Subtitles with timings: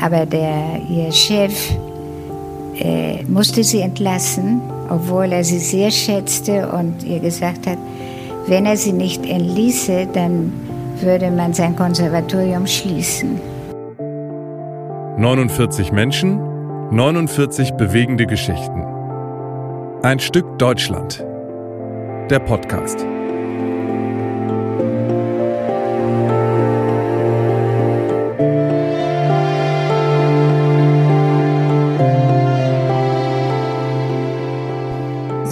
[0.00, 1.72] Aber der, ihr Chef
[2.78, 4.60] äh, musste sie entlassen,
[4.90, 7.78] obwohl er sie sehr schätzte und ihr gesagt hat,
[8.46, 10.52] wenn er sie nicht entließe, dann
[11.00, 13.40] würde man sein Konservatorium schließen.
[15.16, 16.38] 49 Menschen,
[16.90, 18.84] 49 bewegende Geschichten.
[20.02, 21.24] Ein Stück Deutschland.
[22.30, 23.00] Der Podcast.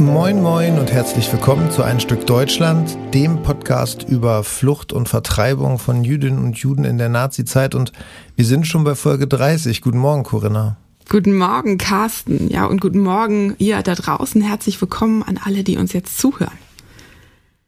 [0.00, 5.78] Moin Moin und herzlich willkommen zu Ein Stück Deutschland, dem Podcast über Flucht und Vertreibung
[5.78, 7.74] von Jüdinnen und Juden in der Nazizeit.
[7.74, 7.92] Und
[8.34, 9.82] wir sind schon bei Folge 30.
[9.82, 10.78] Guten Morgen, Corinna.
[11.10, 12.48] Guten Morgen, Carsten.
[12.48, 14.40] Ja, und guten Morgen, ihr da draußen.
[14.40, 16.61] Herzlich willkommen an alle, die uns jetzt zuhören.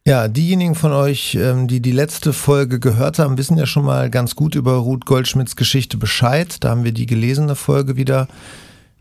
[0.06, 4.10] Ja, diejenigen von euch, ähm, die die letzte Folge gehört haben, wissen ja schon mal
[4.10, 6.62] ganz gut über Ruth Goldschmidts Geschichte Bescheid.
[6.62, 8.29] Da haben wir die gelesene Folge wieder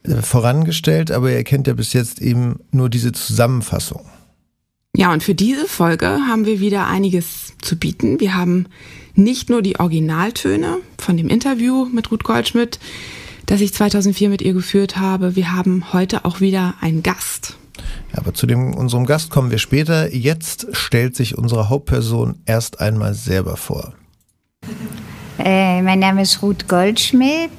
[0.04, 4.06] äh, vorangestellt, aber ihr kennt ja bis jetzt eben nur diese Zusammenfassung.
[4.96, 8.22] Ja, und für diese Folge haben wir wieder einiges zu bieten.
[8.22, 8.68] Wir haben
[9.14, 12.80] nicht nur die Originaltöne von dem Interview mit Ruth Goldschmidt,
[13.46, 15.36] das ich 2004 mit ihr geführt habe.
[15.36, 17.58] Wir haben heute auch wieder einen Gast.
[18.16, 20.14] Aber zu dem, unserem Gast kommen wir später.
[20.14, 23.94] Jetzt stellt sich unsere Hauptperson erst einmal selber vor.
[25.40, 27.52] Äh, mein Name ist Ruth Goldschmidt.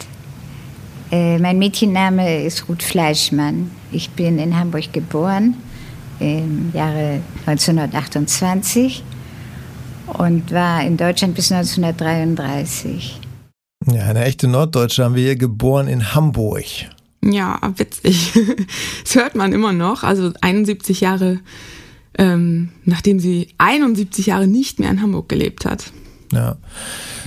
[1.11, 3.71] Äh, mein Mädchenname ist Ruth Fleischmann.
[3.93, 5.55] Ich bin in Hamburg geboren
[6.21, 9.05] im Jahre 1928
[10.07, 13.21] und war in Deutschland bis 1933.
[13.93, 16.65] Ja, eine echte Norddeutsche haben wir hier geboren in Hamburg.
[17.33, 18.33] Ja, witzig.
[19.05, 20.03] Das hört man immer noch.
[20.03, 21.41] Also 71 Jahre,
[22.19, 25.93] ähm, nachdem sie 71 Jahre nicht mehr in Hamburg gelebt hat.
[26.33, 26.57] Ja.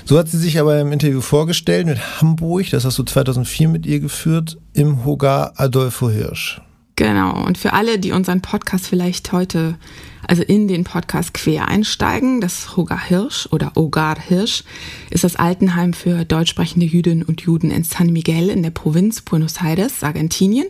[0.05, 3.85] So hat sie sich aber im Interview vorgestellt mit Hamburg, das hast du 2004 mit
[3.85, 6.61] ihr geführt, im Hogar Adolfo Hirsch.
[6.95, 7.45] Genau.
[7.45, 9.77] Und für alle, die unseren Podcast vielleicht heute,
[10.25, 14.63] also in den Podcast quer einsteigen, das Hogar Hirsch oder Hogar Hirsch
[15.09, 19.61] ist das Altenheim für deutschsprechende Jüdinnen und Juden in San Miguel in der Provinz Buenos
[19.61, 20.67] Aires, Argentinien,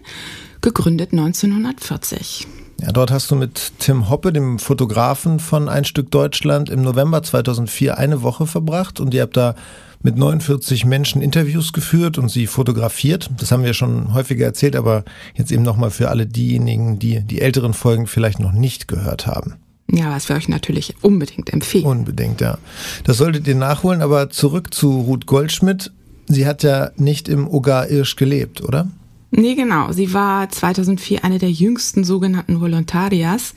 [0.62, 2.47] gegründet 1940.
[2.79, 7.23] Ja, dort hast du mit Tim Hoppe, dem Fotografen von Ein Stück Deutschland, im November
[7.23, 9.55] 2004 eine Woche verbracht und ihr habt da
[10.03, 13.31] mit 49 Menschen Interviews geführt und sie fotografiert.
[13.38, 17.41] Das haben wir schon häufiger erzählt, aber jetzt eben nochmal für alle diejenigen, die die
[17.41, 19.55] älteren Folgen vielleicht noch nicht gehört haben.
[19.89, 21.85] Ja, was wir euch natürlich unbedingt empfehlen.
[21.85, 22.57] Unbedingt, ja.
[23.05, 25.91] Das solltet ihr nachholen, aber zurück zu Ruth Goldschmidt.
[26.27, 28.88] Sie hat ja nicht im Ogar Irsch gelebt, oder?
[29.31, 29.91] Nee, genau.
[29.91, 33.53] Sie war 2004 eine der jüngsten sogenannten Volontarias,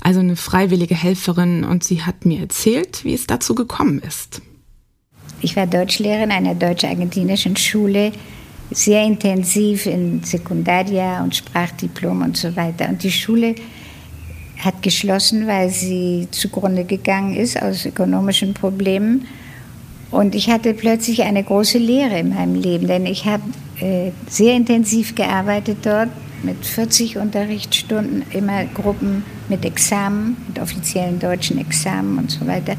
[0.00, 4.42] also eine freiwillige Helferin, und sie hat mir erzählt, wie es dazu gekommen ist.
[5.40, 8.12] Ich war Deutschlehrerin einer deutsch-argentinischen Schule,
[8.70, 12.88] sehr intensiv in Sekundaria und Sprachdiplom und so weiter.
[12.88, 13.54] Und die Schule
[14.58, 19.28] hat geschlossen, weil sie zugrunde gegangen ist aus ökonomischen Problemen.
[20.10, 23.42] Und ich hatte plötzlich eine große Lehre in meinem Leben, denn ich habe
[24.28, 26.08] sehr intensiv gearbeitet dort
[26.42, 32.76] mit 40 Unterrichtsstunden, immer Gruppen mit Examen, mit offiziellen deutschen Examen und so weiter.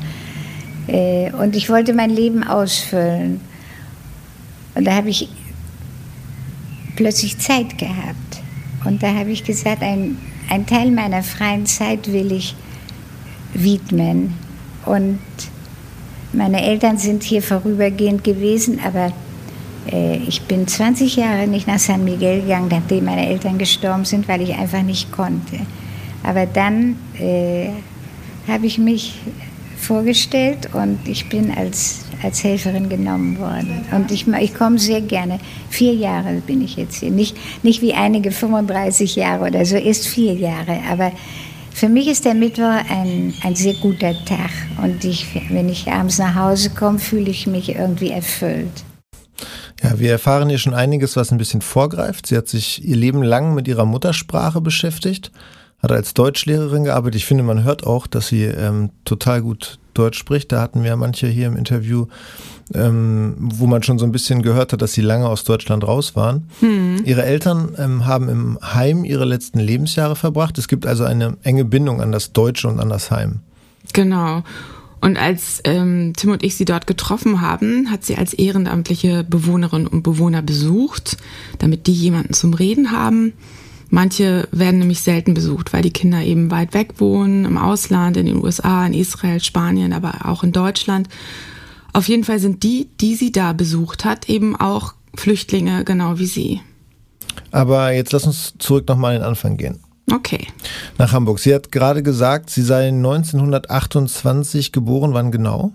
[0.87, 3.41] Äh, und ich wollte mein Leben ausfüllen.
[4.75, 5.27] Und da habe ich
[6.95, 8.41] plötzlich Zeit gehabt.
[8.85, 10.17] Und da habe ich gesagt, ein,
[10.49, 12.55] ein Teil meiner freien Zeit will ich
[13.53, 14.33] widmen.
[14.85, 15.19] Und
[16.31, 19.26] meine Eltern sind hier vorübergehend gewesen, aber äh,
[20.27, 24.41] ich bin 20 Jahre nicht nach San Miguel gegangen, nachdem meine Eltern gestorben sind, weil
[24.41, 25.59] ich einfach nicht konnte.
[26.23, 27.69] Aber dann äh,
[28.47, 29.15] habe ich mich
[29.77, 33.85] vorgestellt und ich bin als, als Helferin genommen worden.
[33.91, 35.39] Und ich, ich komme sehr gerne.
[35.69, 37.11] Vier Jahre bin ich jetzt hier.
[37.11, 40.79] Nicht, nicht wie einige 35 Jahre oder so, erst vier Jahre.
[40.91, 41.11] Aber
[41.73, 44.49] für mich ist der Mittwoch ein, ein sehr guter Tag.
[44.83, 48.83] Und ich, wenn ich abends nach Hause komme, fühle ich mich irgendwie erfüllt.
[49.83, 52.27] Ja, wir erfahren hier schon einiges, was ein bisschen vorgreift.
[52.27, 55.31] Sie hat sich ihr Leben lang mit ihrer Muttersprache beschäftigt,
[55.79, 57.17] hat als Deutschlehrerin gearbeitet.
[57.17, 60.51] Ich finde, man hört auch, dass sie ähm, total gut Deutsch spricht.
[60.51, 62.07] Da hatten wir manche hier im Interview,
[62.73, 66.15] ähm, wo man schon so ein bisschen gehört hat, dass sie lange aus Deutschland raus
[66.15, 66.49] waren.
[66.59, 67.01] Hm.
[67.05, 70.57] Ihre Eltern ähm, haben im Heim ihre letzten Lebensjahre verbracht.
[70.57, 73.41] Es gibt also eine enge Bindung an das Deutsche und an das Heim.
[73.93, 74.43] Genau.
[74.99, 79.87] Und als ähm, Tim und ich sie dort getroffen haben, hat sie als ehrenamtliche Bewohnerinnen
[79.87, 81.17] und Bewohner besucht,
[81.59, 83.33] damit die jemanden zum Reden haben.
[83.89, 88.25] Manche werden nämlich selten besucht, weil die Kinder eben weit weg wohnen, im Ausland, in
[88.25, 91.07] den USA, in Israel, Spanien, aber auch in Deutschland.
[91.93, 96.25] Auf jeden Fall sind die, die sie da besucht hat, eben auch Flüchtlinge, genau wie
[96.25, 96.61] sie.
[97.51, 99.79] Aber jetzt lass uns zurück nochmal in den Anfang gehen.
[100.11, 100.47] Okay.
[100.97, 101.39] Nach Hamburg.
[101.39, 105.13] Sie hat gerade gesagt, sie sei 1928 geboren.
[105.13, 105.73] Wann genau?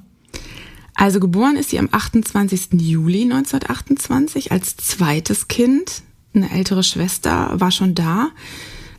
[0.94, 2.81] Also geboren ist sie am 28.
[2.81, 6.02] Juli 1928 als zweites Kind.
[6.34, 8.31] Eine ältere Schwester war schon da.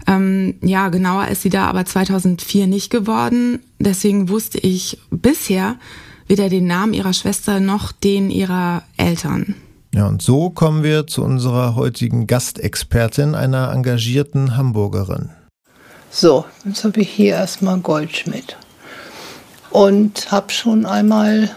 [0.05, 3.59] Ähm, ja, genauer ist sie da aber 2004 nicht geworden.
[3.79, 5.77] Deswegen wusste ich bisher
[6.27, 9.55] weder den Namen ihrer Schwester noch den ihrer Eltern.
[9.93, 15.29] Ja, und so kommen wir zu unserer heutigen Gastexpertin, einer engagierten Hamburgerin.
[16.09, 18.57] So, jetzt habe ich hier erstmal Goldschmidt.
[19.69, 21.51] Und habe schon einmal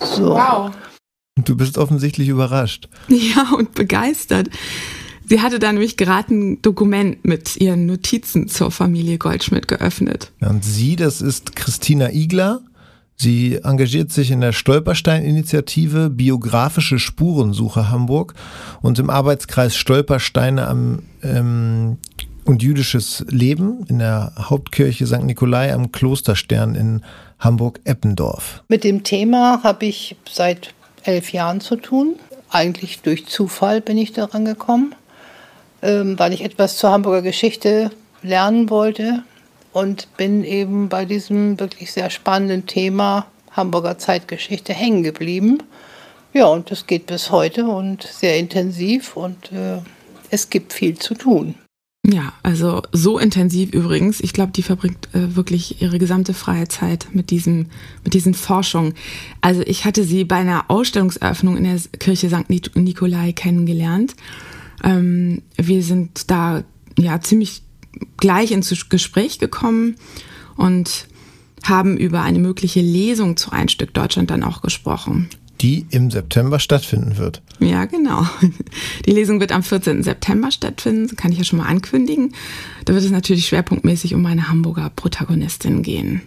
[0.00, 0.30] so.
[0.30, 0.70] Wow.
[1.36, 2.88] Du bist offensichtlich überrascht.
[3.08, 4.48] Ja, und begeistert.
[5.26, 10.32] Sie hatte da nämlich gerade ein Dokument mit ihren Notizen zur Familie Goldschmidt geöffnet.
[10.40, 12.62] Ja, und sie, das ist Christina Igler.
[13.20, 18.34] Sie engagiert sich in der Stolperstein-Initiative Biografische Spurensuche Hamburg
[18.80, 21.98] und im Arbeitskreis Stolpersteine am, ähm,
[22.44, 25.24] und jüdisches Leben in der Hauptkirche St.
[25.24, 27.02] Nikolai am Klosterstern in
[27.40, 28.62] Hamburg-Eppendorf.
[28.68, 30.72] Mit dem Thema habe ich seit
[31.02, 32.14] elf Jahren zu tun.
[32.50, 34.94] Eigentlich durch Zufall bin ich daran gekommen,
[35.82, 37.90] ähm, weil ich etwas zur Hamburger Geschichte
[38.22, 39.24] lernen wollte
[39.72, 45.62] und bin eben bei diesem wirklich sehr spannenden Thema Hamburger Zeitgeschichte hängen geblieben.
[46.32, 49.78] Ja, und das geht bis heute und sehr intensiv und äh,
[50.30, 51.54] es gibt viel zu tun.
[52.06, 54.20] Ja, also so intensiv übrigens.
[54.20, 57.66] Ich glaube, die verbringt äh, wirklich ihre gesamte freie Zeit mit diesem,
[58.04, 58.94] mit diesen Forschungen.
[59.40, 62.76] Also ich hatte sie bei einer Ausstellungseröffnung in der Kirche St.
[62.76, 64.14] Nikolai kennengelernt.
[64.84, 66.64] Ähm, wir sind da
[66.96, 67.62] ja ziemlich
[68.16, 69.96] gleich ins Gespräch gekommen
[70.56, 71.06] und
[71.64, 75.28] haben über eine mögliche Lesung zu Ein Stück Deutschland dann auch gesprochen.
[75.60, 77.42] Die im September stattfinden wird.
[77.58, 78.24] Ja, genau.
[79.06, 80.04] Die Lesung wird am 14.
[80.04, 82.32] September stattfinden, kann ich ja schon mal ankündigen.
[82.84, 86.22] Da wird es natürlich schwerpunktmäßig um meine Hamburger Protagonistin gehen.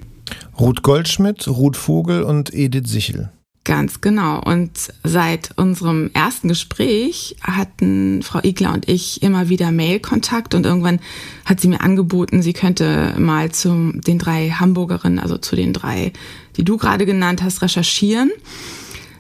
[0.60, 3.32] Ruth Goldschmidt, Ruth Vogel und Edith Sichel.
[3.64, 4.42] Ganz genau.
[4.42, 4.72] Und
[5.04, 11.00] seit unserem ersten Gespräch hatten Frau Igler und ich immer wieder Mailkontakt und irgendwann
[11.46, 16.12] hat sie mir angeboten, sie könnte mal zu den drei Hamburgerinnen, also zu den drei,
[16.58, 18.32] die du gerade genannt hast, recherchieren.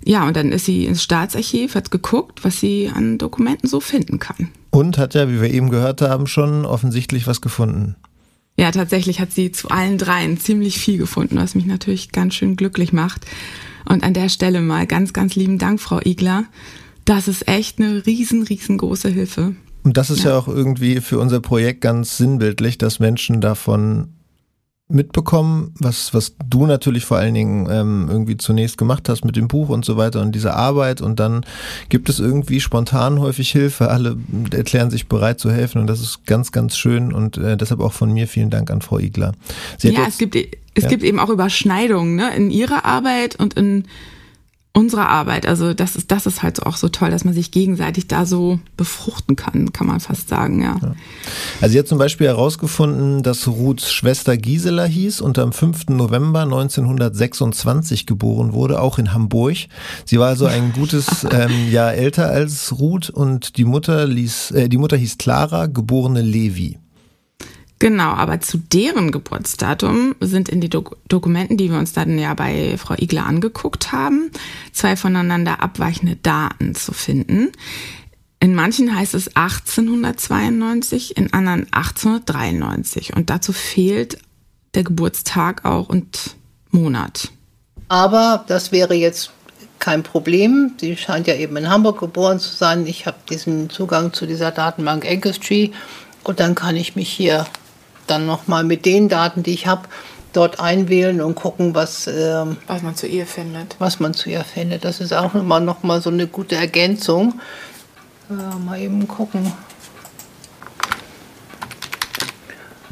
[0.03, 4.17] Ja, und dann ist sie ins Staatsarchiv, hat geguckt, was sie an Dokumenten so finden
[4.17, 4.49] kann.
[4.71, 7.95] Und hat ja, wie wir eben gehört haben, schon offensichtlich was gefunden.
[8.57, 12.55] Ja, tatsächlich hat sie zu allen dreien ziemlich viel gefunden, was mich natürlich ganz schön
[12.55, 13.25] glücklich macht.
[13.87, 16.45] Und an der Stelle mal ganz, ganz lieben Dank, Frau Igler.
[17.05, 19.55] Das ist echt eine riesen, riesengroße Hilfe.
[19.83, 20.31] Und das ist ja.
[20.31, 24.09] ja auch irgendwie für unser Projekt ganz sinnbildlich, dass Menschen davon
[24.93, 29.47] mitbekommen, was, was du natürlich vor allen Dingen ähm, irgendwie zunächst gemacht hast mit dem
[29.47, 31.45] Buch und so weiter und dieser Arbeit und dann
[31.89, 33.89] gibt es irgendwie spontan häufig Hilfe.
[33.89, 34.17] Alle
[34.51, 37.93] erklären sich bereit zu helfen und das ist ganz, ganz schön und äh, deshalb auch
[37.93, 39.33] von mir vielen Dank an Frau Igler.
[39.81, 40.35] ja, jetzt, es gibt,
[40.73, 40.89] es ja.
[40.89, 43.85] gibt eben auch Überschneidungen ne, in ihrer Arbeit und in
[44.73, 45.45] unserer Arbeit.
[45.45, 48.59] Also das ist, das ist halt auch so toll, dass man sich gegenseitig da so
[48.77, 50.77] befruchten kann, kann man fast sagen, ja.
[50.81, 50.95] ja.
[51.59, 55.89] Also sie hat zum Beispiel herausgefunden, dass Ruths Schwester Gisela hieß und am 5.
[55.89, 59.57] November 1926 geboren wurde, auch in Hamburg.
[60.05, 64.69] Sie war also ein gutes ähm, Jahr älter als Ruth und die Mutter, ließ, äh,
[64.69, 66.77] die Mutter hieß Clara, geborene Levi.
[67.81, 72.35] Genau, aber zu deren Geburtsdatum sind in die Dok Dokumenten, die wir uns dann ja
[72.35, 74.29] bei Frau Igler angeguckt haben,
[74.71, 77.51] zwei voneinander abweichende Daten zu finden.
[78.39, 83.15] In manchen heißt es 1892, in anderen 1893.
[83.15, 84.19] Und dazu fehlt
[84.75, 86.35] der Geburtstag auch und
[86.69, 87.31] Monat.
[87.87, 89.31] Aber das wäre jetzt
[89.79, 90.73] kein Problem.
[90.79, 92.85] Sie scheint ja eben in Hamburg geboren zu sein.
[92.85, 95.71] Ich habe diesen Zugang zu dieser Datenbank Ancestry
[96.23, 97.47] und dann kann ich mich hier
[98.07, 99.87] dann nochmal mit den Daten, die ich habe,
[100.33, 103.75] dort einwählen und gucken, was, ähm, was man zu ihr findet.
[103.79, 104.85] Was man zu ihr findet.
[104.85, 107.39] Das ist auch immer noch mal so eine gute Ergänzung.
[108.29, 108.33] Äh,
[108.65, 109.51] mal eben gucken.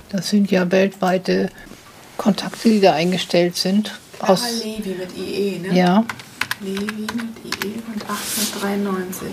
[0.09, 1.49] Das sind ja weltweite
[2.17, 3.97] Kontakte, die da eingestellt sind.
[4.19, 5.73] Aus Levi mit IE, ne?
[5.73, 6.03] Ja.
[6.59, 9.27] Levi mit IE und 1893.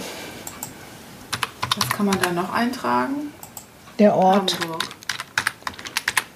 [1.76, 3.32] Was kann man da noch eintragen?
[3.98, 4.58] Der Ort.
[4.60, 4.84] Hamburg.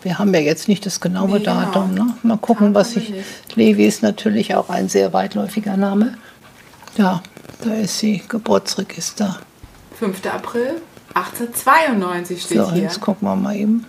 [0.02, 1.60] Wir haben ja jetzt nicht das genaue nee, genau.
[1.60, 1.94] Datum.
[1.94, 2.14] Ne?
[2.22, 3.12] Mal gucken, was ich.
[3.54, 6.14] Levi ist natürlich auch ein sehr weitläufiger Name.
[6.96, 7.22] Ja,
[7.62, 9.38] da ist sie, Geburtsregister.
[9.98, 10.24] 5.
[10.26, 10.80] April.
[11.14, 12.82] 1892 steht So, hier.
[12.84, 13.84] jetzt gucken wir mal eben.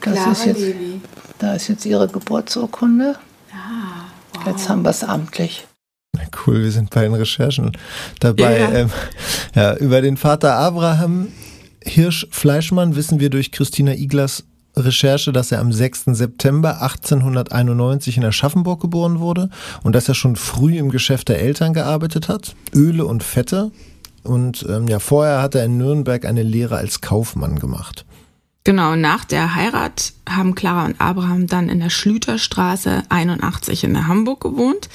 [0.00, 1.00] Das Clara ist jetzt, Levy.
[1.38, 3.16] da ist jetzt Ihre Geburtsurkunde.
[3.52, 4.46] Ah, wow.
[4.46, 5.66] Jetzt haben wir es amtlich.
[6.46, 7.76] Cool, wir sind bei den Recherchen
[8.18, 8.58] dabei.
[8.60, 8.70] Ja.
[8.72, 8.90] Ähm,
[9.54, 11.28] ja, über den Vater Abraham
[11.84, 14.44] Hirsch Fleischmann wissen wir durch Christina Iglers
[14.76, 16.04] Recherche, dass er am 6.
[16.06, 19.50] September 1891 in Aschaffenburg geboren wurde
[19.82, 23.72] und dass er schon früh im Geschäft der Eltern gearbeitet hat, Öle und Fette.
[24.22, 28.04] Und ähm, ja, vorher hat er in Nürnberg eine Lehre als Kaufmann gemacht.
[28.64, 34.42] Genau, nach der Heirat haben Clara und Abraham dann in der Schlüterstraße 81 in Hamburg
[34.42, 34.90] gewohnt.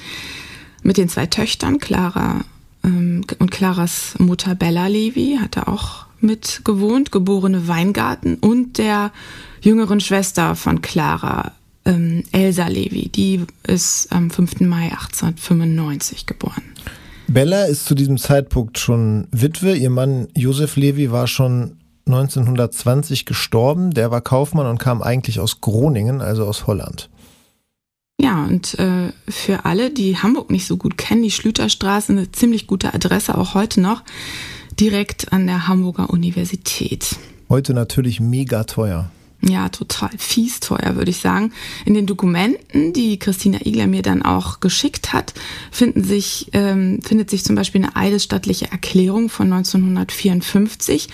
[0.84, 2.42] Mit den zwei Töchtern, Clara
[2.86, 9.12] und Claras Mutter Bella Levi hat er auch mit gewohnt, geborene Weingarten und der
[9.62, 11.54] jüngeren Schwester von Clara,
[11.86, 13.10] ähm, Elsa Levi.
[13.10, 14.62] Die ist am 5.
[14.62, 16.64] Mai 1895 geboren.
[17.28, 19.76] Bella ist zu diesem Zeitpunkt schon Witwe.
[19.76, 23.92] Ihr Mann Josef Levi war schon 1920 gestorben.
[23.92, 27.10] Der war Kaufmann und kam eigentlich aus Groningen, also aus Holland.
[28.20, 32.66] Ja, und äh, für alle, die Hamburg nicht so gut kennen, die Schlüterstraße, eine ziemlich
[32.66, 34.04] gute Adresse, auch heute noch,
[34.80, 37.18] direkt an der Hamburger Universität.
[37.50, 39.12] Heute natürlich mega teuer.
[39.42, 41.52] Ja, total fies teuer, würde ich sagen.
[41.86, 45.34] In den Dokumenten, die Christina Igler mir dann auch geschickt hat,
[45.72, 51.10] finden sich, ähm, findet sich zum Beispiel eine eidesstattliche Erklärung von 1954.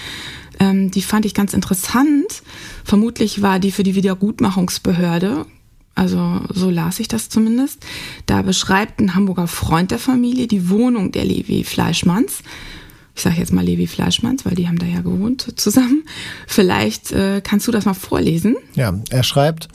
[0.60, 2.44] Ähm, die fand ich ganz interessant.
[2.86, 5.46] Vermutlich war die für die Wiedergutmachungsbehörde.
[5.94, 7.86] Also so las ich das zumindest.
[8.26, 12.44] Da beschreibt ein Hamburger Freund der Familie die Wohnung der Levi Fleischmanns
[13.16, 16.04] ich sage jetzt mal Levi Fleischmanns, weil die haben da ja gewohnt zusammen.
[16.48, 18.56] Vielleicht äh, kannst du das mal vorlesen.
[18.74, 19.68] Ja, er schreibt,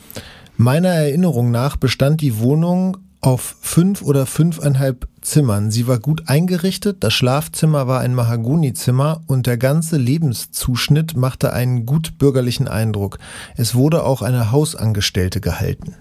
[0.57, 5.71] meiner Erinnerung nach bestand die Wohnung auf fünf oder fünfeinhalb Zimmern.
[5.71, 11.87] Sie war gut eingerichtet, das Schlafzimmer war ein Mahagonizimmer und der ganze Lebenszuschnitt machte einen
[11.87, 13.19] gut bürgerlichen Eindruck.
[13.57, 15.97] Es wurde auch eine Hausangestellte gehalten.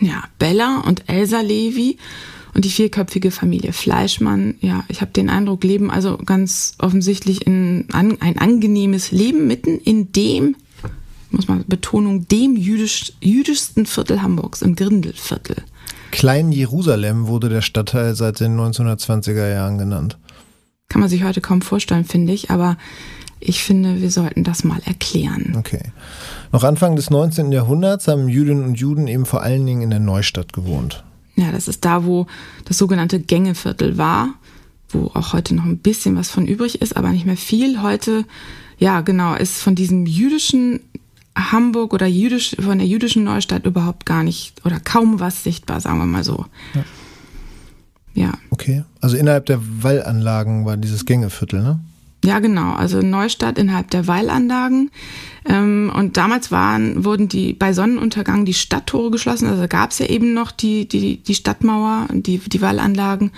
[0.00, 1.98] Ja, Bella und Elsa Levi
[2.54, 7.86] und die vierköpfige Familie Fleischmann, ja, ich habe den Eindruck, leben also ganz offensichtlich in
[7.92, 10.56] an, ein angenehmes Leben mitten in dem,
[11.30, 15.56] muss man Betonung, dem jüdisch, jüdischsten Viertel Hamburgs, im Grindelviertel.
[16.10, 20.18] Klein Jerusalem wurde der Stadtteil seit den 1920er Jahren genannt.
[20.88, 22.76] Kann man sich heute kaum vorstellen, finde ich, aber
[23.40, 25.54] ich finde, wir sollten das mal erklären.
[25.58, 25.80] Okay.
[26.52, 27.52] Noch Anfang des 19.
[27.52, 31.02] Jahrhunderts haben Jüdinnen und Juden eben vor allen Dingen in der Neustadt gewohnt.
[31.36, 32.26] Ja, das ist da, wo
[32.66, 34.34] das sogenannte Gängeviertel war,
[34.90, 37.80] wo auch heute noch ein bisschen was von übrig ist, aber nicht mehr viel.
[37.82, 38.26] Heute,
[38.78, 40.80] ja, genau, ist von diesem jüdischen
[41.34, 45.98] Hamburg oder jüdisch, von der jüdischen Neustadt überhaupt gar nicht oder kaum was sichtbar, sagen
[45.98, 46.44] wir mal so.
[46.74, 46.84] Ja.
[48.14, 48.32] ja.
[48.50, 48.84] Okay.
[49.00, 51.80] Also innerhalb der Wallanlagen war dieses Gängeviertel, ne?
[52.24, 52.72] Ja, genau.
[52.72, 54.90] Also Neustadt innerhalb der Weilanlagen.
[55.46, 59.48] Ähm, und damals waren, wurden die bei Sonnenuntergang die Stadttore geschlossen.
[59.48, 63.30] Also gab es ja eben noch die, die, die Stadtmauer, die, die Wallanlagen.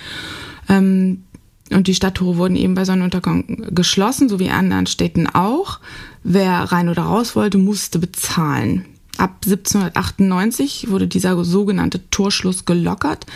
[0.68, 1.24] Ähm,
[1.70, 5.78] und die Stadttore wurden eben bei Sonnenuntergang geschlossen, so wie in anderen Städten auch.
[6.24, 8.84] Wer rein oder raus wollte, musste bezahlen.
[9.16, 13.26] Ab 1798 wurde dieser sogenannte Torschluss gelockert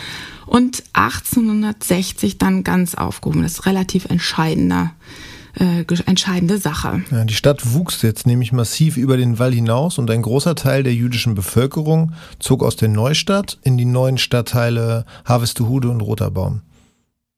[0.45, 3.43] und 1860 dann ganz aufgehoben.
[3.43, 4.93] Das ist relativ entscheidender
[5.59, 7.01] äh, entscheidende Sache.
[7.11, 10.83] Ja, die Stadt wuchs jetzt nämlich massiv über den Wall hinaus und ein großer Teil
[10.83, 16.61] der jüdischen Bevölkerung zog aus der Neustadt in die neuen Stadtteile Harvestehude und Roterbaum.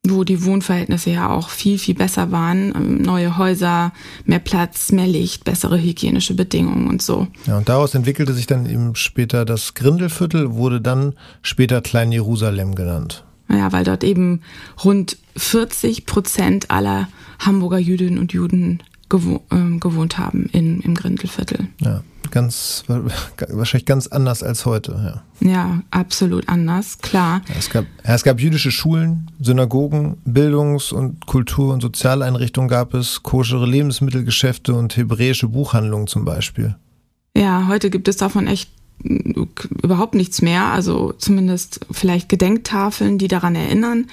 [0.08, 3.02] Wo die Wohnverhältnisse ja auch viel, viel besser waren.
[3.02, 3.92] Neue Häuser,
[4.26, 7.28] mehr Platz, mehr Licht, bessere hygienische Bedingungen und so.
[7.46, 12.76] Ja, und daraus entwickelte sich dann eben später das Grindelviertel, wurde dann später Klein Jerusalem
[12.76, 13.26] genannt.
[13.50, 14.42] Ja, weil dort eben
[14.84, 17.10] rund 40 Prozent aller
[17.40, 21.68] Hamburger Jüdinnen und Juden gewo äh, gewohnt haben in, im Grindelviertel.
[21.82, 25.50] Ja, ganz, wahrscheinlich ganz anders als heute, ja.
[25.50, 27.42] Ja, absolut anders, klar.
[27.50, 32.94] Ja, es, gab, ja, es gab jüdische Schulen, Synagogen, Bildungs- und Kultur- und Sozialeinrichtungen gab
[32.94, 36.76] es, koschere Lebensmittelgeschäfte und hebräische Buchhandlungen zum Beispiel.
[37.36, 38.70] Ja, heute gibt es davon echt
[39.02, 44.08] überhaupt nichts mehr, also zumindest vielleicht Gedenktafeln, die daran erinnern.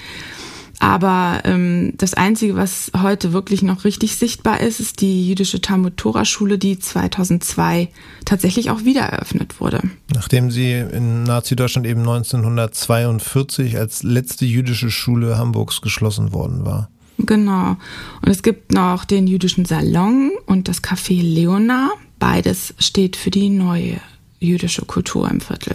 [0.78, 6.59] Aber ähm, das Einzige, was heute wirklich noch richtig sichtbar ist, ist die jüdische Talmud-Tora-Schule,
[6.59, 7.88] die 2002
[8.25, 9.80] tatsächlich auch wieder eröffnet wurde.
[10.14, 16.90] Nachdem sie in Nazi-Deutschland eben 1942 als letzte jüdische Schule Hamburgs geschlossen worden war.
[17.18, 17.76] Genau.
[18.21, 21.90] Und es gibt noch den jüdischen Salon und das Café Leona.
[22.18, 24.00] Beides steht für die neue
[24.38, 25.75] jüdische Kultur im Viertel.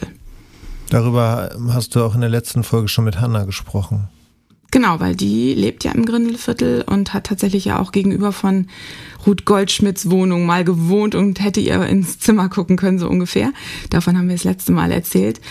[0.90, 4.10] Darüber hast du auch in der letzten Folge schon mit Hanna gesprochen.
[4.72, 8.68] Genau, weil die lebt ja im Grindelviertel und hat tatsächlich ja auch gegenüber von
[9.28, 13.52] Ruth Goldschmidts Wohnung mal gewohnt und hätte ihr ins Zimmer gucken können, so ungefähr.
[13.90, 15.42] Davon haben wir das letzte Mal erzählt.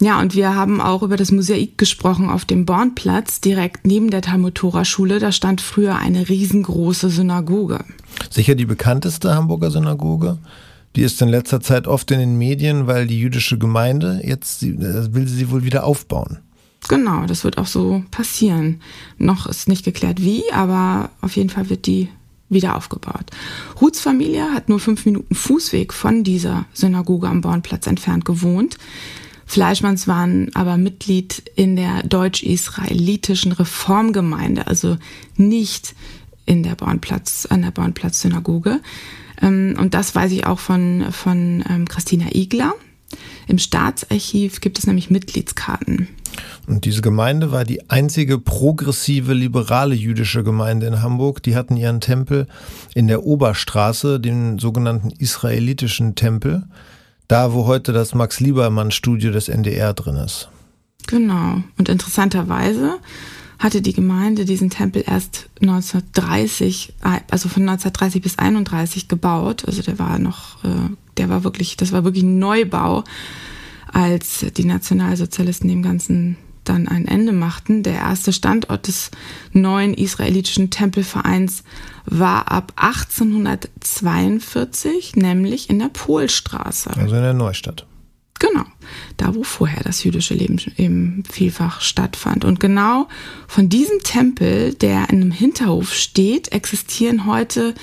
[0.00, 4.22] Ja, und wir haben auch über das Mosaik gesprochen auf dem Bornplatz, direkt neben der
[4.22, 5.20] Talmud-Tora-Schule.
[5.20, 7.84] Da stand früher eine riesengroße Synagoge.
[8.28, 10.38] Sicher die bekannteste Hamburger Synagoge.
[10.96, 15.14] Die ist in letzter Zeit oft in den Medien, weil die jüdische Gemeinde jetzt äh,
[15.14, 16.38] will sie wohl wieder aufbauen.
[16.88, 18.80] Genau, das wird auch so passieren.
[19.18, 22.08] Noch ist nicht geklärt wie, aber auf jeden Fall wird die
[22.48, 23.30] wieder aufgebaut.
[23.80, 28.76] Ruths Familie hat nur fünf Minuten Fußweg von dieser Synagoge am Bornplatz entfernt gewohnt.
[29.46, 34.96] Fleischmanns waren aber Mitglied in der deutsch-israelitischen Reformgemeinde, also
[35.36, 35.94] nicht
[36.46, 38.80] in der Bornplatz, an der Bornplatz-Synagoge.
[39.42, 42.74] Ähm, und das weiß ich auch von, von ähm, Christina Igler.
[43.46, 46.08] Im Staatsarchiv gibt es nämlich Mitgliedskarten.
[46.66, 51.42] Und diese Gemeinde war die einzige progressive liberale jüdische Gemeinde in Hamburg.
[51.42, 52.46] Die hatten ihren Tempel
[52.94, 56.64] in der Oberstraße, den sogenannten israelitischen Tempel,
[57.28, 60.48] da wo heute das Max Liebermann Studio des NDR drin ist.
[61.06, 61.62] Genau.
[61.76, 62.98] Und interessanterweise
[63.58, 66.94] hatte die Gemeinde diesen Tempel erst 1930,
[67.30, 69.64] also von 1930 bis 31 gebaut.
[69.66, 73.04] Also der war noch, äh, der war wirklich, das war wirklich ein Neubau,
[73.92, 77.82] als die Nationalsozialisten dem Ganzen dann ein Ende machten.
[77.82, 79.10] Der erste Standort des
[79.52, 81.62] neuen israelitischen Tempelvereins
[82.06, 86.90] war ab 1842, nämlich in der Polstraße.
[86.90, 87.86] Also in der Neustadt.
[88.40, 88.64] Genau,
[89.16, 92.44] da wo vorher das jüdische Leben eben vielfach stattfand.
[92.44, 93.08] Und genau
[93.46, 97.74] von diesem Tempel, der in einem Hinterhof steht, existieren heute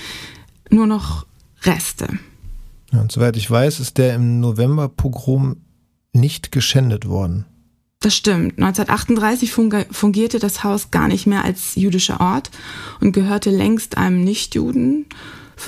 [0.70, 1.26] nur noch
[1.64, 2.20] Reste.
[2.92, 5.58] Ja, und soweit ich weiß, ist der im November-Pogrom
[6.14, 7.46] nicht geschändet worden.
[8.02, 8.58] Das stimmt.
[8.58, 9.52] 1938
[9.92, 12.50] fungierte das Haus gar nicht mehr als jüdischer Ort
[13.00, 15.06] und gehörte längst einem Nichtjuden.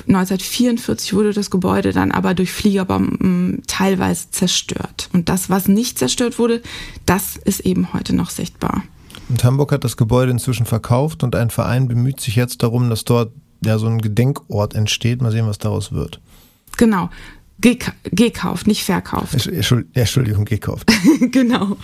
[0.08, 5.10] 1944 wurde das Gebäude dann aber durch Fliegerbomben teilweise zerstört.
[5.14, 6.64] Und das, was nicht zerstört wurde,
[7.06, 8.84] das ist eben heute noch sichtbar.
[9.30, 13.06] Und Hamburg hat das Gebäude inzwischen verkauft und ein Verein bemüht sich jetzt darum, dass
[13.06, 13.32] dort
[13.64, 15.22] ja so ein Gedenkort entsteht.
[15.22, 16.20] Mal sehen, was daraus wird.
[16.78, 17.10] Genau
[17.64, 19.48] gekauft, nicht verkauft.
[19.94, 20.92] Entschuldigung, gekauft.
[21.32, 21.78] genau,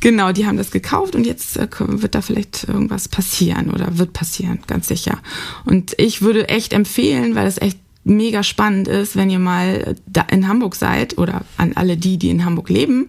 [0.00, 4.12] genau, die haben das gekauft und jetzt äh, wird da vielleicht irgendwas passieren oder wird
[4.12, 5.18] passieren, ganz sicher.
[5.64, 10.22] Und ich würde echt empfehlen, weil es echt mega spannend ist, wenn ihr mal da
[10.22, 13.08] in Hamburg seid oder an alle die, die in Hamburg leben.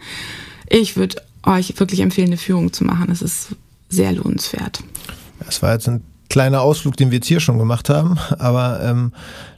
[0.70, 3.10] Ich würde euch wirklich empfehlen, eine Führung zu machen.
[3.12, 3.56] Es ist
[3.90, 4.84] sehr lohnenswert.
[5.48, 8.18] Es war jetzt ein kleiner Ausflug, den wir jetzt hier schon gemacht haben.
[8.40, 9.12] Aber ähm,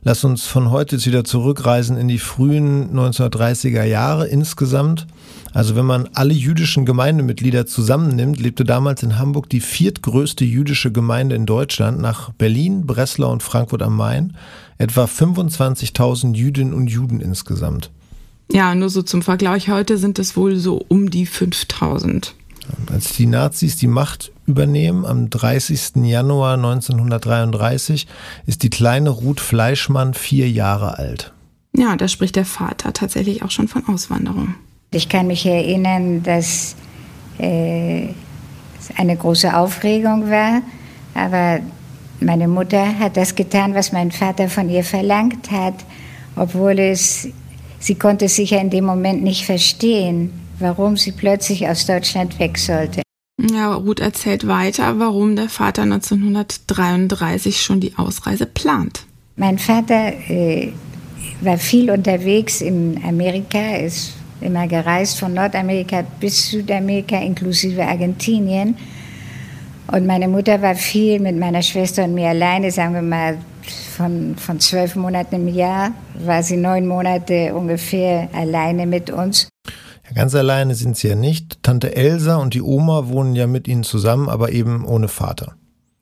[0.03, 5.07] lass uns von heute jetzt wieder zurückreisen in die frühen 1930er Jahre insgesamt.
[5.53, 11.35] Also wenn man alle jüdischen Gemeindemitglieder zusammennimmt, lebte damals in Hamburg die viertgrößte jüdische Gemeinde
[11.35, 14.35] in Deutschland nach Berlin, Breslau und Frankfurt am Main.
[14.77, 17.89] Etwa 25.000 Jüdinnen und Juden insgesamt.
[18.51, 22.35] Ja, nur so zum Vergleich, heute sind es wohl so um die 5000.
[22.91, 26.03] Als die Nazis die Macht übernehmen, am 30.
[26.03, 28.07] Januar 1933,
[28.45, 31.33] ist die kleine Ruth Fleischmann vier Jahre alt.
[31.75, 34.55] Ja, da spricht der Vater tatsächlich auch schon von Auswanderung.
[34.91, 36.75] Ich kann mich erinnern, dass
[37.37, 40.61] äh, es eine große Aufregung war,
[41.13, 41.59] aber
[42.21, 45.73] meine Mutter hat das getan, was mein Vater von ihr verlangt hat,
[46.37, 47.27] obwohl es,
[47.79, 52.57] sie konnte sich ja in dem Moment nicht verstehen warum sie plötzlich aus Deutschland weg
[52.57, 53.04] sollte.
[53.41, 59.05] Ja, Ruth erzählt weiter, warum der Vater 1933 schon die Ausreise plant.
[59.35, 60.71] Mein Vater äh,
[61.41, 68.77] war viel unterwegs in Amerika, ist immer gereist von Nordamerika bis Südamerika inklusive Argentinien.
[69.87, 73.37] Und meine Mutter war viel mit meiner Schwester und mir alleine, sagen wir mal
[73.95, 75.91] von, von zwölf Monaten im Jahr,
[76.25, 79.49] war sie neun Monate ungefähr alleine mit uns.
[80.07, 81.63] Ja, ganz alleine sind sie ja nicht.
[81.63, 85.55] Tante Elsa und die Oma wohnen ja mit ihnen zusammen, aber eben ohne Vater.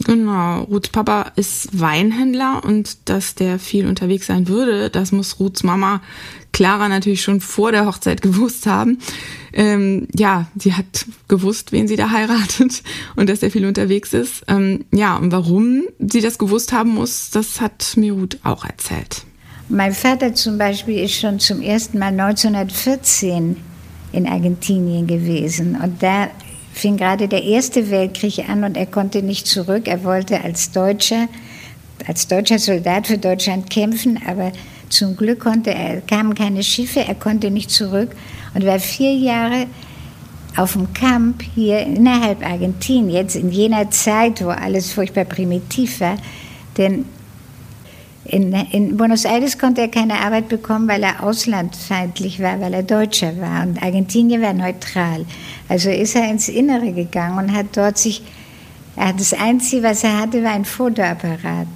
[0.06, 5.64] Genau, Ruths Papa ist Weinhändler und dass der viel unterwegs sein würde, das muss Ruths
[5.64, 6.02] Mama
[6.52, 9.00] Clara natürlich schon vor der Hochzeit gewusst haben.
[9.54, 12.84] Ähm, ja, sie hat gewusst, wen sie da heiratet
[13.16, 14.44] und dass er viel unterwegs ist.
[14.48, 19.24] Ähm, ja, und warum sie das gewusst haben muss, das hat mir Ruth auch erzählt.
[19.70, 23.56] Mein Vater zum Beispiel ist schon zum ersten Mal 1914
[24.14, 25.76] in Argentinien gewesen.
[25.76, 26.30] Und da
[26.74, 29.88] fing gerade der Erste Weltkrieg an und er konnte nicht zurück.
[29.88, 31.28] Er wollte als Deutscher,
[32.08, 34.52] als deutscher Soldat für Deutschland kämpfen, aber
[34.90, 38.16] zum Glück konnte er, kamen keine Schiffe, er konnte nicht zurück
[38.54, 39.66] und war vier Jahre
[40.56, 46.18] auf dem Camp hier innerhalb Argentiniens, in jener Zeit, wo alles furchtbar primitiv war,
[46.78, 47.06] denn
[48.34, 52.82] in, in, Buenos Aires konnte er keine Arbeit bekommen, weil er auslandfeindlich war, weil er
[52.82, 53.62] Deutscher war.
[53.62, 55.26] Und Argentinien war neutral.
[55.70, 58.24] Also ist er ins Innere gegangen und hat dort sich,
[58.96, 61.68] das Einzige, was er hatte, war ein Fotoapparat.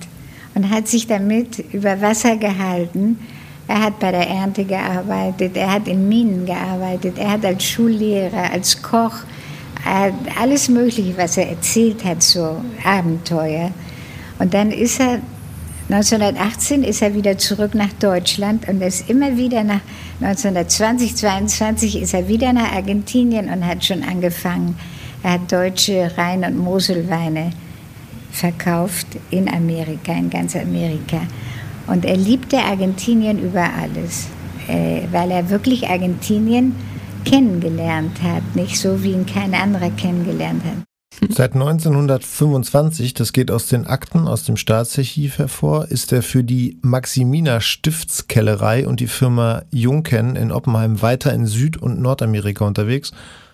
[0.55, 3.19] Und hat sich damit über Wasser gehalten.
[3.67, 8.51] Er hat bei der Ernte gearbeitet, er hat in Minen gearbeitet, er hat als Schullehrer,
[8.51, 9.13] als Koch,
[10.39, 13.71] alles Mögliche, was er erzählt hat, so Abenteuer.
[14.39, 15.19] Und dann ist er
[15.89, 19.79] 1918 ist er wieder zurück nach Deutschland und ist immer wieder nach
[20.19, 24.77] 1920, 22 ist er wieder nach Argentinien und hat schon angefangen.
[25.23, 27.51] Er hat deutsche Rhein- und Moselweine
[28.31, 31.21] verkauft in Amerika, in ganz Amerika.
[31.87, 34.27] Und er liebte Argentinien über alles,
[34.67, 36.75] äh, weil er wirklich Argentinien
[37.23, 40.86] kennengelernt hat, nicht so wie ihn kein anderer kennengelernt hat.
[41.29, 46.77] Seit 1925, das geht aus den Akten aus dem Staatsarchiv hervor, ist er für die
[46.83, 53.13] Maximiner Stiftskellerei und die Firma Junken in Oppenheim weiter in Süd- und Nordamerika unterwegs.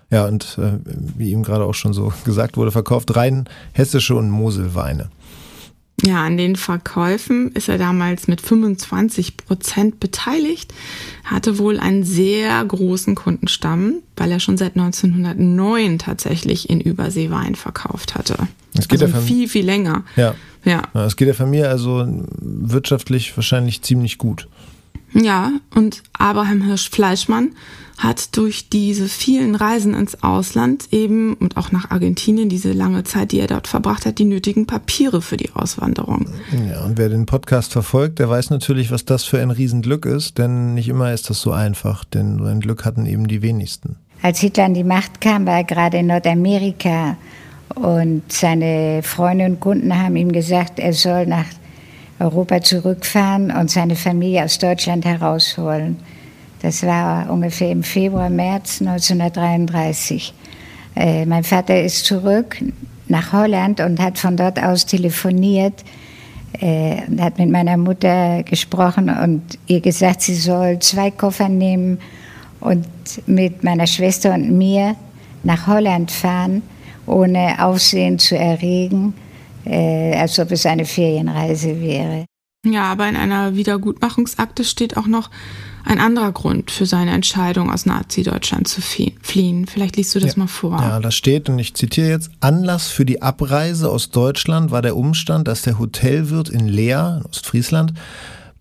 [0.10, 0.74] Ja, und äh,
[1.18, 5.10] wie ihm gerade auch schon so gesagt wurde, verkauft rein hessische und Moselweine.
[6.06, 10.74] Ja, an den Verkäufen ist er damals mit 25 Prozent beteiligt,
[11.24, 17.56] hatte wohl einen sehr großen Kundenstamm, weil er schon seit 1909 tatsächlich in Übersee Wein
[17.56, 18.36] verkauft hatte.
[18.78, 20.04] Es geht also ja viel, viel länger.
[20.18, 20.36] Ja.
[20.66, 20.82] ja.
[21.06, 22.06] Es geht der Familie also
[22.40, 24.50] wirtschaftlich wahrscheinlich ziemlich gut.
[25.14, 27.52] Ja, und Abraham Hirsch-Fleischmann
[27.98, 33.32] hat durch diese vielen Reisen ins Ausland eben und auch nach Argentinien, diese lange Zeit,
[33.32, 36.26] die er dort verbracht hat, die nötigen Papiere für die Auswanderung.
[36.70, 40.38] Ja, und wer den Podcast verfolgt, der weiß natürlich, was das für ein Riesenglück ist,
[40.38, 43.98] denn nicht immer ist das so einfach, denn so ein Glück hatten eben die wenigsten.
[44.22, 47.18] Als Hitler an die Macht kam, war er gerade in Nordamerika
[47.76, 51.46] und seine Freunde und Kunden haben ihm gesagt, er soll nach
[52.20, 55.98] Europa zurückfahren und seine Familie aus Deutschland herausholen.
[56.62, 60.34] Das war ungefähr im Februar, März 1933.
[60.96, 62.58] Äh, mein Vater ist zurück
[63.08, 65.84] nach Holland und hat von dort aus telefoniert
[66.60, 72.00] äh, und hat mit meiner Mutter gesprochen und ihr gesagt, sie soll zwei Koffer nehmen
[72.60, 72.88] und
[73.26, 74.96] mit meiner Schwester und mir
[75.44, 76.62] nach Holland fahren,
[77.06, 79.14] ohne Aufsehen zu erregen,
[79.66, 82.26] äh, als ob es eine Ferienreise wäre.
[82.66, 85.30] Ja, aber in einer Wiedergutmachungsakte steht auch noch
[85.86, 89.68] ein anderer Grund für seine Entscheidung, aus Nazi-Deutschland zu fliehen.
[89.68, 90.40] Vielleicht liest du das ja.
[90.40, 90.80] mal vor.
[90.80, 94.96] Ja, da steht, und ich zitiere jetzt, Anlass für die Abreise aus Deutschland war der
[94.96, 97.94] Umstand, dass der Hotelwirt in Leer, in Ostfriesland,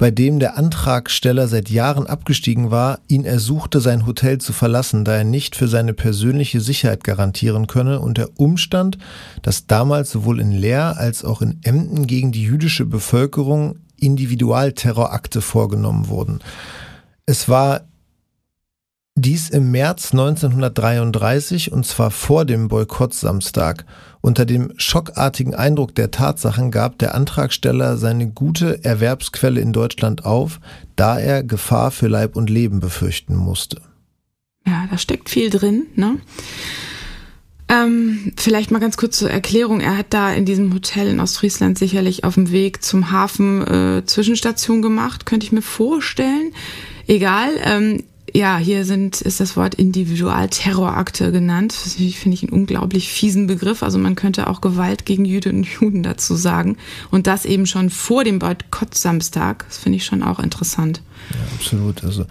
[0.03, 5.15] bei dem der Antragsteller seit Jahren abgestiegen war, ihn ersuchte, sein Hotel zu verlassen, da
[5.15, 8.99] er nicht für seine persönliche Sicherheit garantieren könne und der Umstand,
[9.43, 16.09] dass damals sowohl in Leer als auch in Emden gegen die jüdische Bevölkerung Individualterrorakte vorgenommen
[16.09, 16.41] wurden.
[17.25, 17.83] Es war
[19.15, 23.85] dies im März 1933 und zwar vor dem Boykott-Samstag.
[24.21, 30.61] Unter dem schockartigen Eindruck der Tatsachen gab der Antragsteller seine gute Erwerbsquelle in Deutschland auf,
[30.97, 33.83] da er Gefahr für Leib und Leben befürchten musste.
[34.67, 36.19] Ja, da steckt viel drin, ne?
[37.69, 39.81] Ähm, vielleicht mal ganz kurz zur Erklärung.
[39.81, 44.03] Er hat da in diesem Hotel in Ostfriesland sicherlich auf dem Weg zum Hafen äh,
[44.05, 46.53] Zwischenstation gemacht, könnte ich mir vorstellen.
[47.07, 47.51] Egal.
[47.65, 51.75] Ähm, ja, hier sind, ist das Wort Individualterrorakte genannt.
[51.85, 53.83] Das finde ich einen unglaublich fiesen Begriff.
[53.83, 56.77] Also man könnte auch Gewalt gegen Jüdinnen und Juden dazu sagen.
[57.11, 59.67] Und das eben schon vor dem Boykott-Samstag.
[59.69, 61.03] Das finde ich schon auch interessant.
[61.31, 62.05] Ja, absolut.
[62.05, 62.25] Also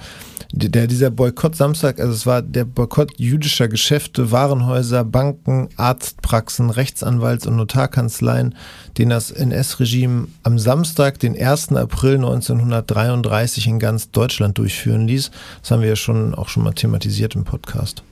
[0.53, 7.47] der, dieser Boykott Samstag, also es war der Boykott jüdischer Geschäfte, Warenhäuser, Banken, Arztpraxen, Rechtsanwalts-
[7.47, 8.55] und Notarkanzleien,
[8.97, 11.73] den das NS-Regime am Samstag, den 1.
[11.73, 15.31] April 1933 in ganz Deutschland durchführen ließ.
[15.61, 18.03] Das haben wir ja schon auch schon mal thematisiert im Podcast.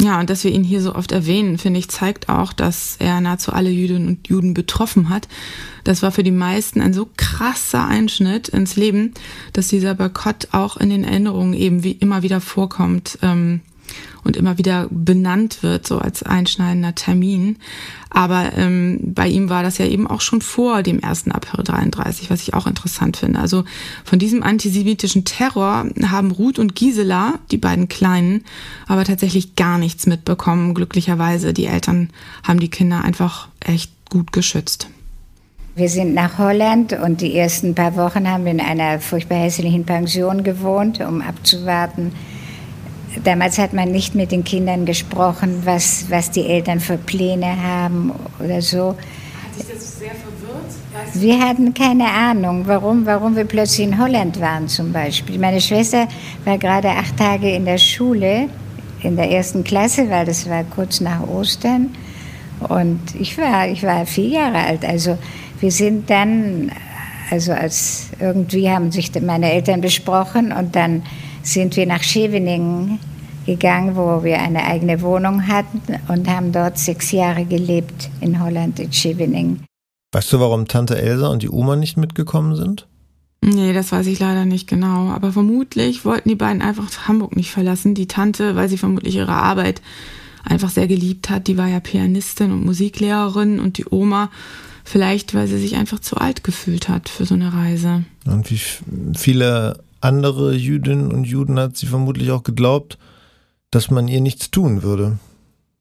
[0.00, 3.18] Ja, und dass wir ihn hier so oft erwähnen, finde ich, zeigt auch, dass er
[3.22, 5.26] nahezu alle Jüdinnen und Juden betroffen hat.
[5.84, 9.14] Das war für die meisten ein so krasser Einschnitt ins Leben,
[9.54, 13.18] dass dieser Boykott auch in den Erinnerungen eben wie immer wieder vorkommt.
[13.22, 13.62] Ähm,
[14.26, 17.56] und immer wieder benannt wird, so als einschneidender Termin.
[18.10, 21.28] Aber ähm, bei ihm war das ja eben auch schon vor dem 1.
[21.28, 23.40] April 33, was ich auch interessant finde.
[23.40, 23.64] Also
[24.04, 28.44] von diesem antisemitischen Terror haben Ruth und Gisela, die beiden Kleinen,
[28.86, 30.74] aber tatsächlich gar nichts mitbekommen.
[30.74, 32.10] Glücklicherweise, die Eltern
[32.42, 34.88] haben die Kinder einfach echt gut geschützt.
[35.74, 39.84] Wir sind nach Holland und die ersten paar Wochen haben wir in einer furchtbar hässlichen
[39.84, 42.12] Pension gewohnt, um abzuwarten,
[43.24, 48.12] damals hat man nicht mit den Kindern gesprochen, was, was die Eltern für Pläne haben
[48.42, 48.88] oder so.
[48.88, 51.14] Hat dich das sehr verwirrt?
[51.14, 55.38] Wir hatten keine Ahnung, warum, warum wir plötzlich in Holland waren zum Beispiel.
[55.38, 56.08] Meine Schwester
[56.44, 58.48] war gerade acht Tage in der Schule,
[59.02, 61.94] in der ersten Klasse, weil das war kurz nach Ostern.
[62.68, 64.84] Und ich war, ich war vier Jahre alt.
[64.84, 65.18] Also
[65.60, 66.72] wir sind dann,
[67.30, 71.02] also als irgendwie haben sich meine Eltern besprochen und dann
[71.42, 72.98] sind wir nach Scheveningen
[73.46, 78.78] gegangen, wo wir eine eigene Wohnung hatten und haben dort sechs Jahre gelebt in Holland,
[78.80, 79.64] in Scheveningen.
[80.12, 82.86] Weißt du, warum Tante Elsa und die Oma nicht mitgekommen sind?
[83.42, 85.10] Nee, das weiß ich leider nicht genau.
[85.10, 87.94] Aber vermutlich wollten die beiden einfach Hamburg nicht verlassen.
[87.94, 89.82] Die Tante, weil sie vermutlich ihre Arbeit
[90.44, 91.46] einfach sehr geliebt hat.
[91.46, 94.30] Die war ja Pianistin und Musiklehrerin und die Oma
[94.84, 98.04] vielleicht, weil sie sich einfach zu alt gefühlt hat für so eine Reise.
[98.24, 98.60] Und wie
[99.16, 102.98] viele andere Jüdinnen und Juden hat sie vermutlich auch geglaubt,
[103.70, 105.18] dass man ihr nichts tun würde.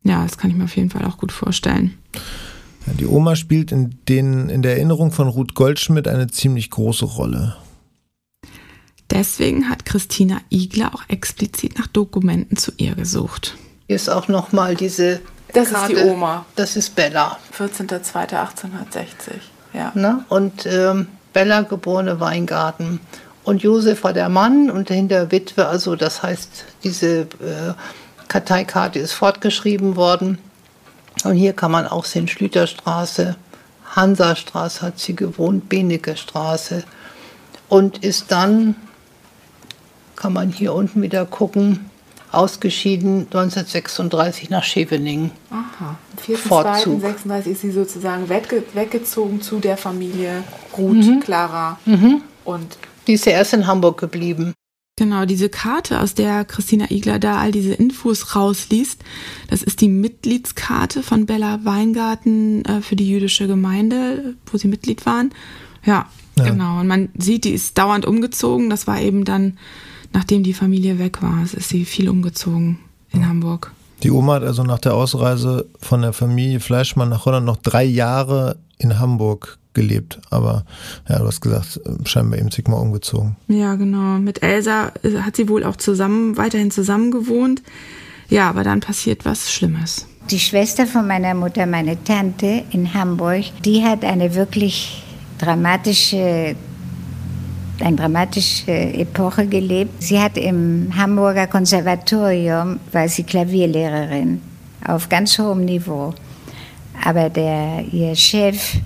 [0.04, 1.98] Ja, das kann ich mir auf jeden Fall auch gut vorstellen.
[2.86, 7.06] Ja, die Oma spielt in, den, in der Erinnerung von Ruth Goldschmidt eine ziemlich große
[7.06, 7.56] Rolle.
[9.10, 13.56] Deswegen hat Christina Igler auch explizit nach Dokumenten zu ihr gesucht.
[13.88, 15.22] Hier ist auch nochmal diese.
[15.54, 15.94] Das Karte.
[15.94, 16.46] ist die Oma.
[16.56, 17.38] Das ist Bella.
[17.58, 19.36] 14.02.1860,
[19.74, 19.92] ja.
[19.96, 20.26] Na?
[20.30, 23.00] Und ähm, Bella, geborene Weingarten.
[23.46, 27.74] Und Josef war der Mann und dahinter Witwe, also das heißt, diese äh,
[28.28, 30.40] Karteikarte ist fortgeschrieben worden.
[31.24, 33.36] Und hier kann man auch sehen, Schlüterstraße,
[33.96, 36.84] Hansastraße hat sie gewohnt, Benecke Straße.
[37.70, 38.76] Und ist dann,
[40.16, 41.92] kann man hier unten wieder gucken,
[42.32, 45.32] ausgeschieden 1936 nach Scheveningen.
[45.52, 45.98] Aha,
[46.96, 50.44] am 36 ist sie sozusagen wegge weggezogen zu der Familie
[50.78, 51.20] Ruth, mhm.
[51.22, 52.22] Clara mhm.
[52.44, 54.54] und die ist ja erst in Hamburg geblieben.
[54.98, 59.04] Genau, diese Karte, aus der Christina Igler da all diese Infos rausliest,
[59.50, 65.06] das ist die Mitgliedskarte von Bella Weingarten äh, für die jüdische Gemeinde, wo sie Mitglied
[65.06, 65.34] waren.
[65.84, 66.80] Ja, ja, genau.
[66.80, 68.70] Und man sieht, die ist dauernd umgezogen.
[68.70, 69.58] Das war eben dann,
[70.14, 72.80] nachdem die Familie weg war, ist sie viel umgezogen
[73.12, 73.28] in ja.
[73.28, 73.74] Hamburg.
[74.04, 77.84] Die Oma hat also nach der Ausreise von der Familie Fleischmann nach Holland noch drei
[77.84, 80.20] Jahre in Hamburg gelebt.
[80.30, 80.66] Aber
[81.08, 83.36] ja, du hast gesagt, scheinbar eben zigmal umgezogen.
[83.48, 84.20] Ja, genau.
[84.20, 87.62] Mit Elsa äh, hat sie wohl auch zusammen, weiterhin zusammen gewohnt.
[88.30, 90.08] Ja, aber dann passiert was Schlimmes.
[90.32, 95.04] Die Schwester von meiner Mutter, meine Tante in Hamburg, die hat eine wirklich
[95.38, 96.56] dramatische
[97.82, 100.02] eine dramatische Epoche gelebt.
[100.02, 104.42] Sie hat im Hamburger Konservatorium, war sie Klavierlehrerin
[104.88, 106.14] auf ganz hohem Niveau.
[107.06, 108.78] Aber der, ihr Chef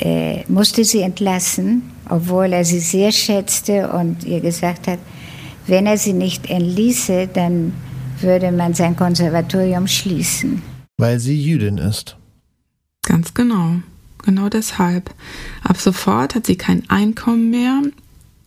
[0.00, 4.98] äh, musste sie entlassen, obwohl er sie sehr schätzte und ihr gesagt hat,
[5.68, 7.72] wenn er sie nicht entließe, dann
[8.20, 10.62] würde man sein Konservatorium schließen.
[10.98, 12.16] Weil sie Jüdin ist.
[13.02, 13.76] Ganz genau.
[14.24, 15.14] Genau deshalb.
[15.62, 17.82] Ab sofort hat sie kein Einkommen mehr.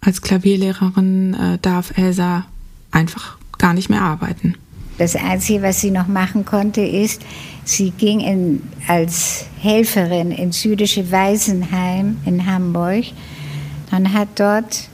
[0.02, 2.46] Als Klavierlehrerin äh, darf Elsa
[2.92, 4.56] einfach gar nicht mehr arbeiten.
[4.98, 7.22] Das Einzige, was sie noch machen konnte, ist,
[7.66, 13.06] sie ging in, als Helferin ins jüdische Waisenheim in Hamburg
[13.92, 14.90] und hat dort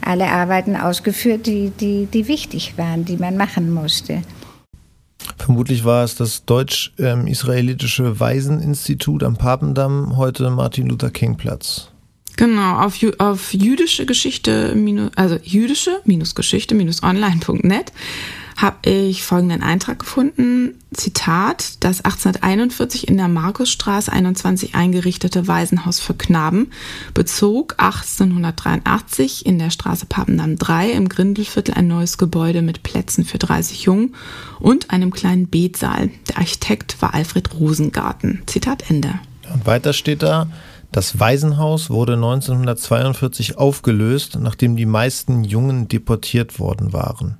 [0.00, 4.22] alle Arbeiten ausgeführt, die, die, die wichtig waren, die man machen musste.
[5.36, 11.90] Vermutlich war es das deutsch-israelitische Waiseninstitut am Papendamm, heute Martin Luther King Platz.
[12.36, 14.74] Genau, auf, auf jüdische Geschichte,
[15.16, 16.00] also jüdische
[18.60, 20.74] habe ich folgenden Eintrag gefunden.
[20.92, 26.70] Zitat, das 1841 in der Markusstraße 21 eingerichtete Waisenhaus für Knaben
[27.14, 33.38] bezog 1883 in der Straße Papendamm 3 im Grindelviertel ein neues Gebäude mit Plätzen für
[33.38, 34.14] 30 Jungen
[34.58, 36.10] und einem kleinen Betsaal.
[36.28, 38.42] Der Architekt war Alfred Rosengarten.
[38.46, 39.20] Zitat Ende.
[39.52, 40.48] Und weiter steht da,
[40.92, 47.38] das Waisenhaus wurde 1942 aufgelöst, nachdem die meisten Jungen deportiert worden waren.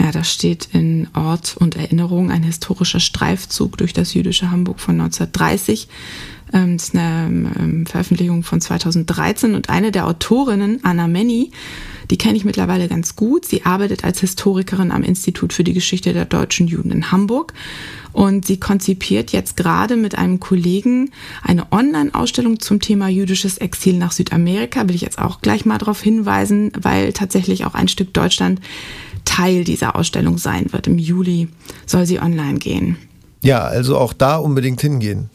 [0.00, 5.00] Ja, da steht in Ort und Erinnerung ein historischer Streifzug durch das jüdische Hamburg von
[5.00, 5.88] 1930.
[6.52, 11.50] Ähm, das ist eine ähm, Veröffentlichung von 2013 und eine der Autorinnen, Anna Menny,
[12.10, 13.44] die kenne ich mittlerweile ganz gut.
[13.44, 17.52] Sie arbeitet als Historikerin am Institut für die Geschichte der deutschen Juden in Hamburg
[18.12, 21.10] und sie konzipiert jetzt gerade mit einem Kollegen
[21.42, 24.88] eine Online-Ausstellung zum Thema jüdisches Exil nach Südamerika.
[24.88, 28.60] Will ich jetzt auch gleich mal darauf hinweisen, weil tatsächlich auch ein Stück Deutschland
[29.28, 30.86] Teil dieser Ausstellung sein wird.
[30.86, 31.48] Im Juli
[31.84, 32.96] soll sie online gehen.
[33.42, 35.28] Ja, also auch da unbedingt hingehen.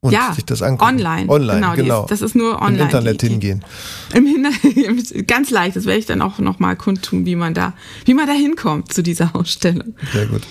[0.00, 0.96] und ja, sich das angucken.
[0.96, 1.28] Online.
[1.28, 1.74] Online, genau.
[1.74, 2.02] genau.
[2.04, 2.78] Ist, das ist nur online.
[2.78, 3.64] Im Internet die, die, hingehen.
[4.14, 5.76] Im Hintergrund, ganz leicht.
[5.76, 7.74] Das werde ich dann auch nochmal kundtun, wie man da,
[8.06, 9.94] wie man da hinkommt zu dieser Ausstellung.
[10.12, 10.42] Sehr gut.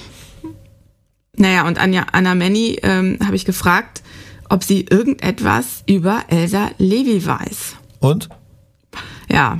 [1.35, 4.03] Naja, und Anja, Anna Menny ähm, habe ich gefragt,
[4.49, 7.75] ob sie irgendetwas über Elsa Levi weiß.
[7.99, 8.29] Und?
[9.29, 9.59] Ja,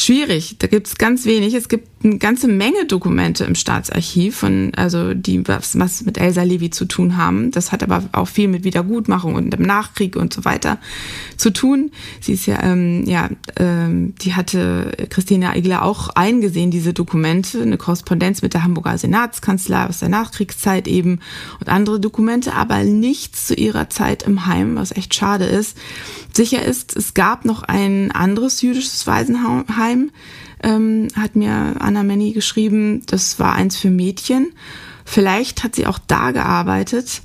[0.00, 0.56] schwierig.
[0.58, 1.54] Da gibt es ganz wenig.
[1.54, 6.42] Es gibt eine ganze Menge Dokumente im Staatsarchiv, von, also die was, was mit Elsa
[6.42, 7.50] Levi zu tun haben.
[7.50, 10.78] Das hat aber auch viel mit Wiedergutmachung und dem Nachkrieg und so weiter
[11.36, 11.90] zu tun.
[12.20, 17.76] Sie ist ja, ähm, ja, ähm, die hatte Christina Igler auch eingesehen, diese Dokumente, eine
[17.76, 21.20] Korrespondenz mit der Hamburger Senatskanzlei aus der Nachkriegszeit eben
[21.58, 25.76] und andere Dokumente, aber nichts zu ihrer Zeit im Heim, was echt schade ist.
[26.32, 29.64] Sicher ist, es gab noch ein anderes jüdisches Waisenheim,
[30.62, 34.52] ähm, hat mir Anna Menny geschrieben, das war eins für Mädchen.
[35.04, 37.22] Vielleicht hat sie auch da gearbeitet.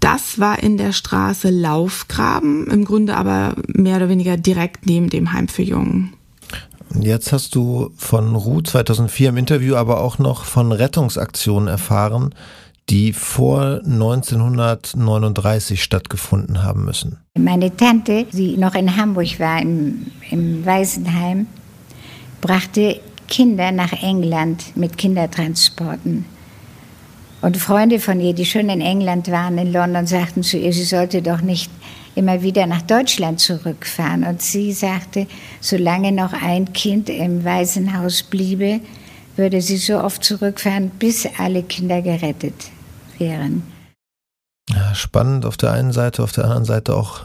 [0.00, 5.32] Das war in der Straße Laufgraben, im Grunde aber mehr oder weniger direkt neben dem
[5.32, 6.14] Heim für Jungen.
[6.98, 12.34] Jetzt hast du von Ruth 2004 im Interview aber auch noch von Rettungsaktionen erfahren,
[12.88, 17.18] die vor 1939 stattgefunden haben müssen.
[17.38, 21.46] Meine Tante, die noch in Hamburg war, im, im Waisenheim,
[22.40, 26.24] brachte Kinder nach England mit Kindertransporten.
[27.42, 30.84] Und Freunde von ihr, die schon in England waren, in London, sagten zu ihr, sie
[30.84, 31.70] sollte doch nicht
[32.14, 34.24] immer wieder nach Deutschland zurückfahren.
[34.24, 35.26] Und sie sagte,
[35.60, 38.80] solange noch ein Kind im Waisenhaus bliebe,
[39.36, 42.70] würde sie so oft zurückfahren, bis alle Kinder gerettet
[43.18, 43.62] wären.
[44.68, 47.24] Ja, spannend auf der einen Seite, auf der anderen Seite auch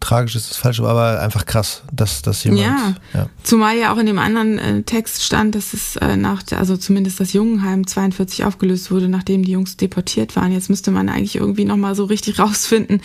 [0.00, 2.62] tragisch ist das falsch, aber einfach krass, dass das jemand.
[2.62, 6.42] Ja, ja, zumal ja auch in dem anderen äh, Text stand, dass es äh, nach,
[6.52, 10.52] also zumindest das Jungenheim 42 aufgelöst wurde, nachdem die Jungs deportiert waren.
[10.52, 13.00] Jetzt müsste man eigentlich irgendwie nochmal so richtig rausfinden,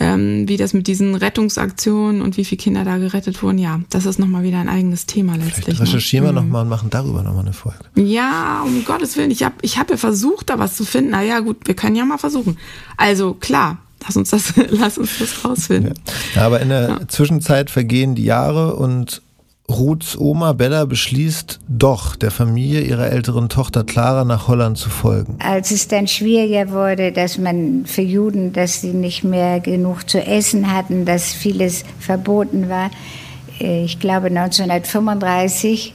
[0.00, 3.58] ähm, wie das mit diesen Rettungsaktionen und wie viele Kinder da gerettet wurden.
[3.58, 5.64] Ja, das ist nochmal wieder ein eigenes Thema letztlich.
[5.64, 6.34] Vielleicht recherchieren ne?
[6.34, 6.48] wir mhm.
[6.48, 7.78] nochmal und machen darüber nochmal eine Folge.
[7.94, 11.10] Ja, um Gottes Willen, ich habe ich hab ja versucht, da was zu finden.
[11.10, 12.58] Na ja, gut, wir können ja mal versuchen.
[12.96, 15.94] Also klar, Lass uns das, lass uns das rausfinden.
[16.34, 16.46] Ja.
[16.46, 17.08] Aber in der ja.
[17.08, 19.22] Zwischenzeit vergehen die Jahre und
[19.68, 25.38] Ruths Oma Bella beschließt doch, der Familie ihrer älteren Tochter Clara nach Holland zu folgen.
[25.38, 30.18] Als es dann schwieriger wurde, dass man für Juden, dass sie nicht mehr genug zu
[30.18, 32.90] essen hatten, dass vieles verboten war,
[33.60, 35.94] äh, ich glaube 1935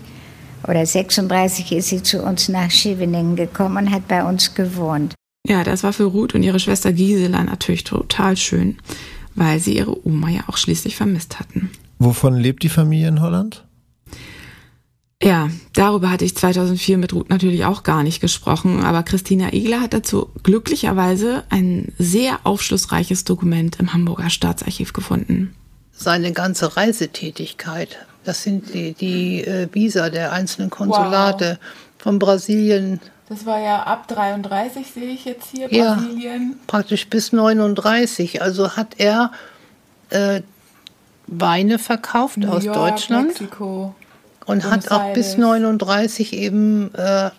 [0.68, 5.14] oder 36 ist sie zu uns nach Scheveningen gekommen und hat bei uns gewohnt.
[5.48, 8.78] Ja, das war für Ruth und ihre Schwester Gisela natürlich total schön,
[9.36, 11.72] weil sie ihre Oma ja auch schließlich vermisst hatten.
[12.00, 13.64] Wovon lebt die Familie in Holland?
[15.24, 19.82] Ja, darüber hatte ich 2004 mit Ruth natürlich auch gar nicht gesprochen, aber Christina Igler
[19.82, 25.56] hat dazu glücklicherweise ein sehr aufschlussreiches Dokument im Hamburger Staatsarchiv gefunden.
[25.92, 32.04] Seine ganze Reisetätigkeit, das sind die, die äh, Visa der einzelnen Konsulate wow.
[32.04, 36.52] von Brasilien, das war ja ab 33, sehe ich jetzt hier, Brasilien.
[36.52, 38.42] Ja, praktisch bis 39.
[38.42, 39.32] Also hat er
[40.10, 40.42] äh,
[41.28, 43.28] Weine verkauft New aus York, Deutschland.
[43.28, 43.94] Mexiko,
[44.46, 45.14] und Buenos hat auch Aires.
[45.14, 47.32] bis 39 eben äh,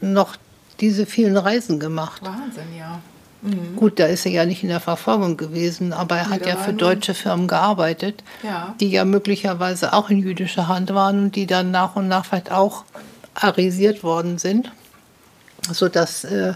[0.00, 0.36] noch
[0.80, 2.22] diese vielen Reisen gemacht.
[2.24, 3.00] Wahnsinn, ja.
[3.42, 3.76] Mhm.
[3.76, 6.72] Gut, da ist er ja nicht in der Verfolgung gewesen, aber er hat ja für
[6.72, 8.74] deutsche Firmen gearbeitet, ja.
[8.80, 12.50] die ja möglicherweise auch in jüdischer Hand waren und die dann nach und nach vielleicht
[12.50, 12.84] auch
[13.34, 14.72] arisiert worden sind
[15.70, 16.54] sodass äh,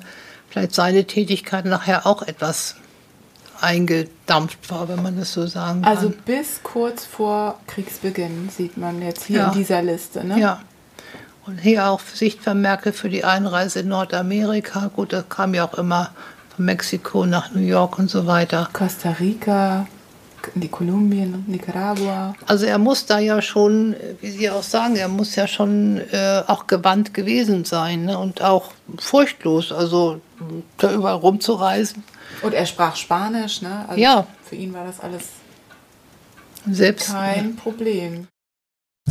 [0.48, 2.76] vielleicht seine Tätigkeit nachher auch etwas
[3.60, 5.96] eingedampft war, wenn man das so sagen kann.
[5.96, 9.48] Also bis kurz vor Kriegsbeginn sieht man jetzt hier ja.
[9.48, 10.24] in dieser Liste.
[10.24, 10.38] Ne?
[10.38, 10.60] Ja.
[11.46, 14.90] Und hier auch Sichtvermerke für die Einreise in Nordamerika.
[14.94, 16.10] Gut, das kam ja auch immer
[16.54, 18.68] von Mexiko nach New York und so weiter.
[18.72, 19.86] Costa Rica
[20.54, 22.34] die Kolumbien, Nicaragua.
[22.46, 26.42] Also er muss da ja schon, wie Sie auch sagen, er muss ja schon äh,
[26.46, 28.18] auch gewandt gewesen sein ne?
[28.18, 30.20] und auch furchtlos, also
[30.78, 32.04] da überall rumzureisen.
[32.42, 33.84] Und er sprach Spanisch, ne?
[33.88, 34.26] Also ja.
[34.44, 35.24] Für ihn war das alles
[36.70, 38.28] Selbst, kein Problem.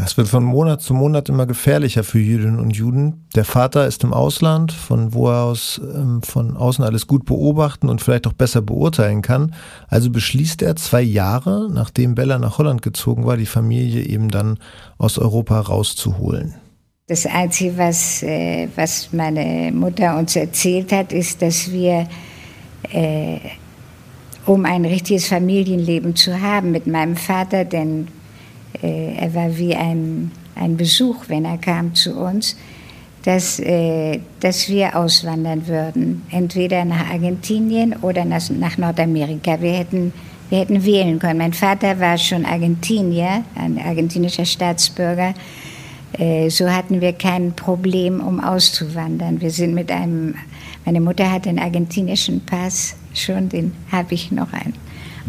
[0.03, 3.25] Es wird von Monat zu Monat immer gefährlicher für Jüdinnen und Juden.
[3.35, 7.89] Der Vater ist im Ausland, von wo er aus ähm, von außen alles gut beobachten
[7.89, 9.55] und vielleicht auch besser beurteilen kann.
[9.87, 14.59] Also beschließt er zwei Jahre, nachdem Bella nach Holland gezogen war, die Familie eben dann
[14.97, 16.53] aus Europa rauszuholen.
[17.07, 22.07] Das Einzige, was, äh, was meine Mutter uns erzählt hat, ist, dass wir,
[22.91, 23.39] äh,
[24.45, 28.09] um ein richtiges Familienleben zu haben mit meinem Vater, denn
[28.81, 32.55] er war wie ein, ein Besuch, wenn er kam zu uns,
[33.27, 39.59] dass, äh, dass wir auswandern würden, entweder nach Argentinien oder nach, Nordamerika.
[39.59, 40.13] Wir hätten,
[40.49, 41.39] wir hätten wählen können.
[41.39, 45.33] Mein Vater war schon Argentinier, ein argentinischer Staatsbürger.
[46.17, 49.41] Äh, so hatten wir kein Problem, um auszuwandern.
[49.41, 50.35] Wir sind mit einem,
[50.85, 54.73] meine Mutter hat einen argentinischen Pass, schon den habe ich noch einen.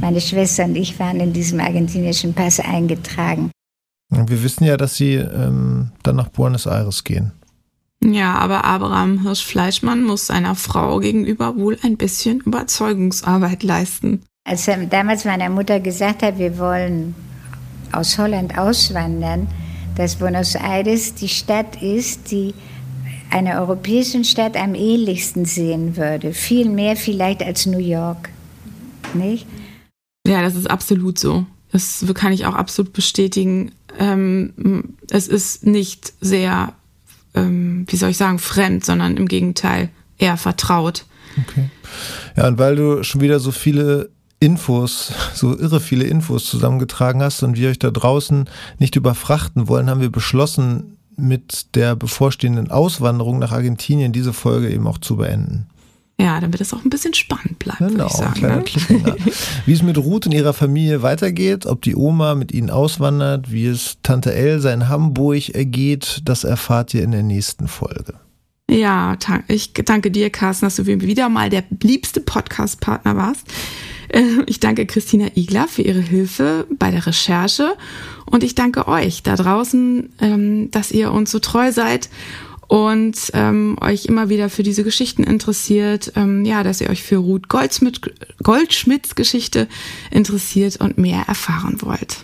[0.01, 3.51] Meine Schwester und ich waren in diesem argentinischen Pass eingetragen.
[4.11, 7.32] Wir wissen ja, dass Sie ähm, dann nach Buenos Aires gehen.
[8.03, 14.22] Ja, aber Abraham Hirsch-Fleischmann muss seiner Frau gegenüber wohl ein bisschen Überzeugungsarbeit leisten.
[14.44, 17.14] Als er damals meiner Mutter gesagt hat, wir wollen
[17.92, 19.49] aus Holland auswandern,
[19.96, 22.55] dass Buenos Aires die Stadt ist, die
[23.30, 26.32] einer europäischen Stadt am ähnlichsten sehen würde.
[26.32, 28.30] Viel mehr vielleicht als New York.
[29.12, 29.46] Nicht?
[30.29, 31.47] Ja, das ist absolut so.
[31.72, 33.72] Das kann ich auch absolut bestätigen.
[33.99, 36.74] Ähm, es ist nicht sehr,
[37.35, 41.07] ähm, wie soll ich sagen, fremd, sondern im Gegenteil eher vertraut.
[41.49, 41.70] Okay.
[42.37, 44.11] Ja, und weil du schon wieder so viele
[44.41, 48.49] Infos, so irre viele Infos zusammengetragen hast und wir euch da draußen
[48.79, 54.87] nicht überfrachten wollen, haben wir beschlossen, mit der bevorstehenden Auswanderung nach Argentinien diese Folge eben
[54.87, 55.66] auch zu beenden.
[56.21, 57.79] Ja, damit es auch ein bisschen spannend bleibt.
[57.79, 58.62] Genau, ich sagen, ne?
[58.64, 59.16] Cliffhanger.
[59.66, 63.66] Wie es mit Ruth und ihrer Familie weitergeht, ob die Oma mit ihnen auswandert, wie
[63.66, 68.14] es Tante Elsa in Hamburg ergeht, das erfahrt ihr in der nächsten Folge.
[68.69, 69.16] Ja,
[69.47, 73.47] ich danke dir, Carsten, dass du wieder mal der liebste Podcast-Partner warst.
[74.09, 77.77] Äh, ich danke Christina Igler für ihre Hilfe bei der Recherche
[78.27, 82.11] und ich danke euch da draußen, ähm, dass ihr uns so treu seid
[82.69, 87.16] und ähm, euch immer wieder für diese Geschichten interessiert, ähm, ja, dass ihr euch für
[87.16, 88.01] Ruth Goldschmidt,
[88.43, 89.69] Goldschmidts Geschichte
[90.11, 92.19] interessiert und mehr erfahren wollt.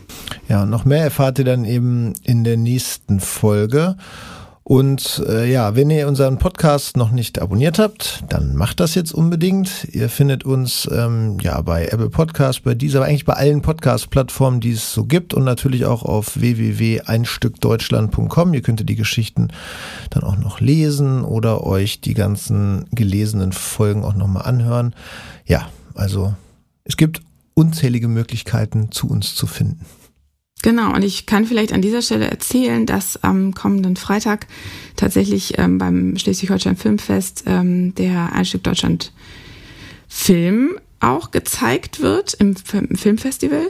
[0.49, 3.97] Ja, noch mehr erfahrt ihr dann eben in der nächsten Folge.
[4.67, 9.13] Und äh, ja, wenn ihr unseren Podcast noch nicht abonniert habt, dann macht das jetzt
[9.13, 9.87] unbedingt.
[9.93, 14.61] Ihr findet uns ähm, ja bei Apple Podcasts, bei dieser, aber eigentlich bei allen Podcast-Plattformen,
[14.61, 18.55] die es so gibt und natürlich auch auf www.einstückdeutschland.com.
[18.55, 19.49] Ihr könnt die Geschichten
[20.09, 24.95] dann auch noch lesen oder euch die ganzen gelesenen Folgen auch nochmal anhören.
[25.45, 26.33] Ja, also
[26.85, 27.21] es gibt
[27.53, 29.85] unzählige Möglichkeiten, zu uns zu finden.
[30.65, 34.47] Genau, und ich kann vielleicht an dieser Stelle erzählen, dass am kommenden Freitag
[34.97, 39.13] tatsächlich ähm, beim Schleswig-Holstein Filmfest ähm, der Einstück Deutschland
[40.09, 43.69] Film auch gezeigt wird im, im Filmfestival.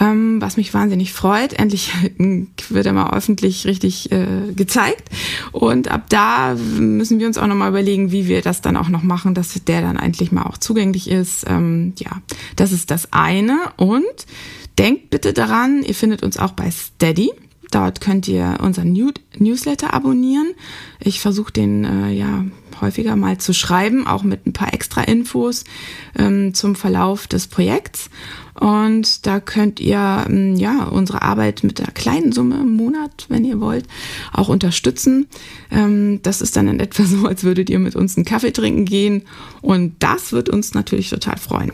[0.00, 1.52] Ähm, was mich wahnsinnig freut.
[1.52, 5.10] Endlich wird er mal öffentlich richtig äh, gezeigt.
[5.52, 9.02] Und ab da müssen wir uns auch nochmal überlegen, wie wir das dann auch noch
[9.02, 11.44] machen, dass der dann endlich mal auch zugänglich ist.
[11.46, 12.22] Ähm, ja,
[12.56, 13.58] das ist das eine.
[13.76, 14.26] Und
[14.78, 17.32] Denkt bitte daran, ihr findet uns auch bei Steady.
[17.70, 20.54] Dort könnt ihr unseren New Newsletter abonnieren.
[21.00, 22.44] Ich versuche den äh, ja
[22.80, 25.64] häufiger mal zu schreiben, auch mit ein paar extra Infos
[26.16, 28.10] ähm, zum Verlauf des Projekts.
[28.54, 33.44] Und da könnt ihr ähm, ja unsere Arbeit mit einer kleinen Summe im Monat, wenn
[33.44, 33.86] ihr wollt,
[34.32, 35.26] auch unterstützen.
[35.70, 38.84] Ähm, das ist dann in etwa so, als würdet ihr mit uns einen Kaffee trinken
[38.84, 39.22] gehen.
[39.62, 41.72] Und das wird uns natürlich total freuen.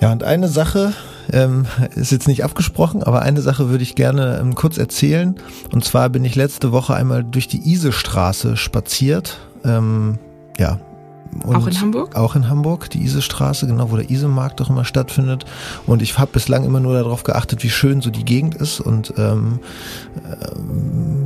[0.00, 0.94] Ja, und eine Sache
[1.32, 5.36] ähm, ist jetzt nicht abgesprochen, aber eine Sache würde ich gerne ähm, kurz erzählen.
[5.72, 9.38] Und zwar bin ich letzte Woche einmal durch die Isestraße spaziert.
[9.64, 10.18] Ähm,
[10.58, 10.78] ja.
[11.44, 12.16] Und auch in Hamburg?
[12.16, 15.44] Auch in Hamburg, die Isestraße, genau, wo der Isemarkt auch immer stattfindet.
[15.86, 19.12] Und ich habe bislang immer nur darauf geachtet, wie schön so die Gegend ist und
[19.18, 19.60] ähm,
[20.16, 20.46] äh,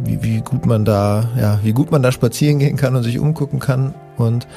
[0.04, 3.18] wie, wie gut man da, ja, wie gut man da spazieren gehen kann und sich
[3.18, 3.94] umgucken kann.
[4.16, 4.48] Und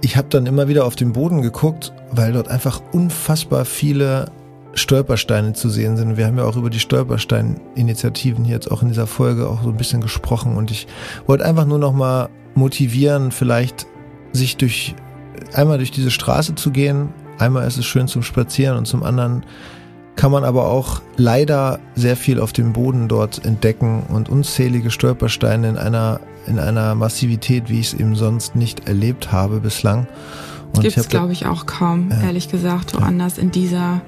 [0.00, 4.26] ich habe dann immer wieder auf den Boden geguckt, weil dort einfach unfassbar viele
[4.74, 6.16] Stolpersteine zu sehen sind.
[6.16, 9.68] Wir haben ja auch über die Stolperstein-Initiativen hier jetzt auch in dieser Folge auch so
[9.68, 10.86] ein bisschen gesprochen und ich
[11.26, 13.86] wollte einfach nur noch mal motivieren, vielleicht
[14.32, 14.94] sich durch
[15.52, 17.10] einmal durch diese Straße zu gehen.
[17.38, 19.44] Einmal ist es schön zum Spazieren und zum anderen
[20.16, 25.68] kann man aber auch leider sehr viel auf dem Boden dort entdecken und unzählige Stolpersteine
[25.68, 30.06] in einer in einer Massivität, wie ich es eben sonst nicht erlebt habe bislang.
[30.80, 33.44] Gibt es, glaube ich, auch kaum, ja, ehrlich gesagt, woanders ja.
[33.44, 34.02] in dieser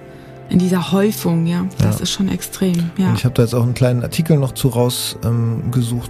[0.49, 2.03] in dieser Häufung, ja, das ja.
[2.05, 2.91] ist schon extrem.
[2.97, 3.09] Ja.
[3.09, 5.25] Und ich habe da jetzt auch einen kleinen Artikel noch zu rausgesucht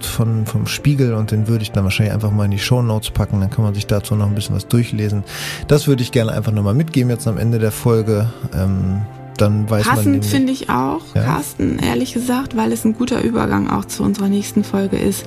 [0.03, 2.81] ähm, von vom Spiegel und den würde ich dann wahrscheinlich einfach mal in die Show
[2.81, 3.39] Notes packen.
[3.39, 5.23] Dann kann man sich dazu noch ein bisschen was durchlesen.
[5.67, 8.29] Das würde ich gerne einfach nochmal mitgeben jetzt am Ende der Folge.
[8.53, 9.01] Ähm,
[9.37, 11.23] dann weiß Passend finde ich auch, ja.
[11.23, 15.25] Carsten, ehrlich gesagt, weil es ein guter Übergang auch zu unserer nächsten Folge ist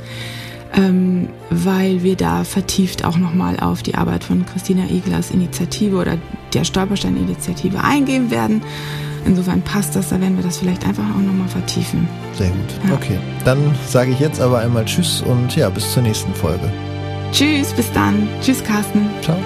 [0.74, 6.16] ähm, weil wir da vertieft auch nochmal auf die Arbeit von Christina Iglers Initiative oder
[6.54, 8.62] der Stolperstein-Initiative eingehen werden.
[9.26, 12.08] Insofern passt das, da werden wir das vielleicht einfach auch nochmal vertiefen.
[12.32, 12.88] Sehr gut.
[12.88, 12.94] Ja.
[12.94, 16.70] Okay, dann sage ich jetzt aber einmal Tschüss und ja, bis zur nächsten Folge.
[17.32, 18.28] Tschüss, bis dann.
[18.40, 19.08] Tschüss, Carsten.
[19.22, 19.36] Ciao.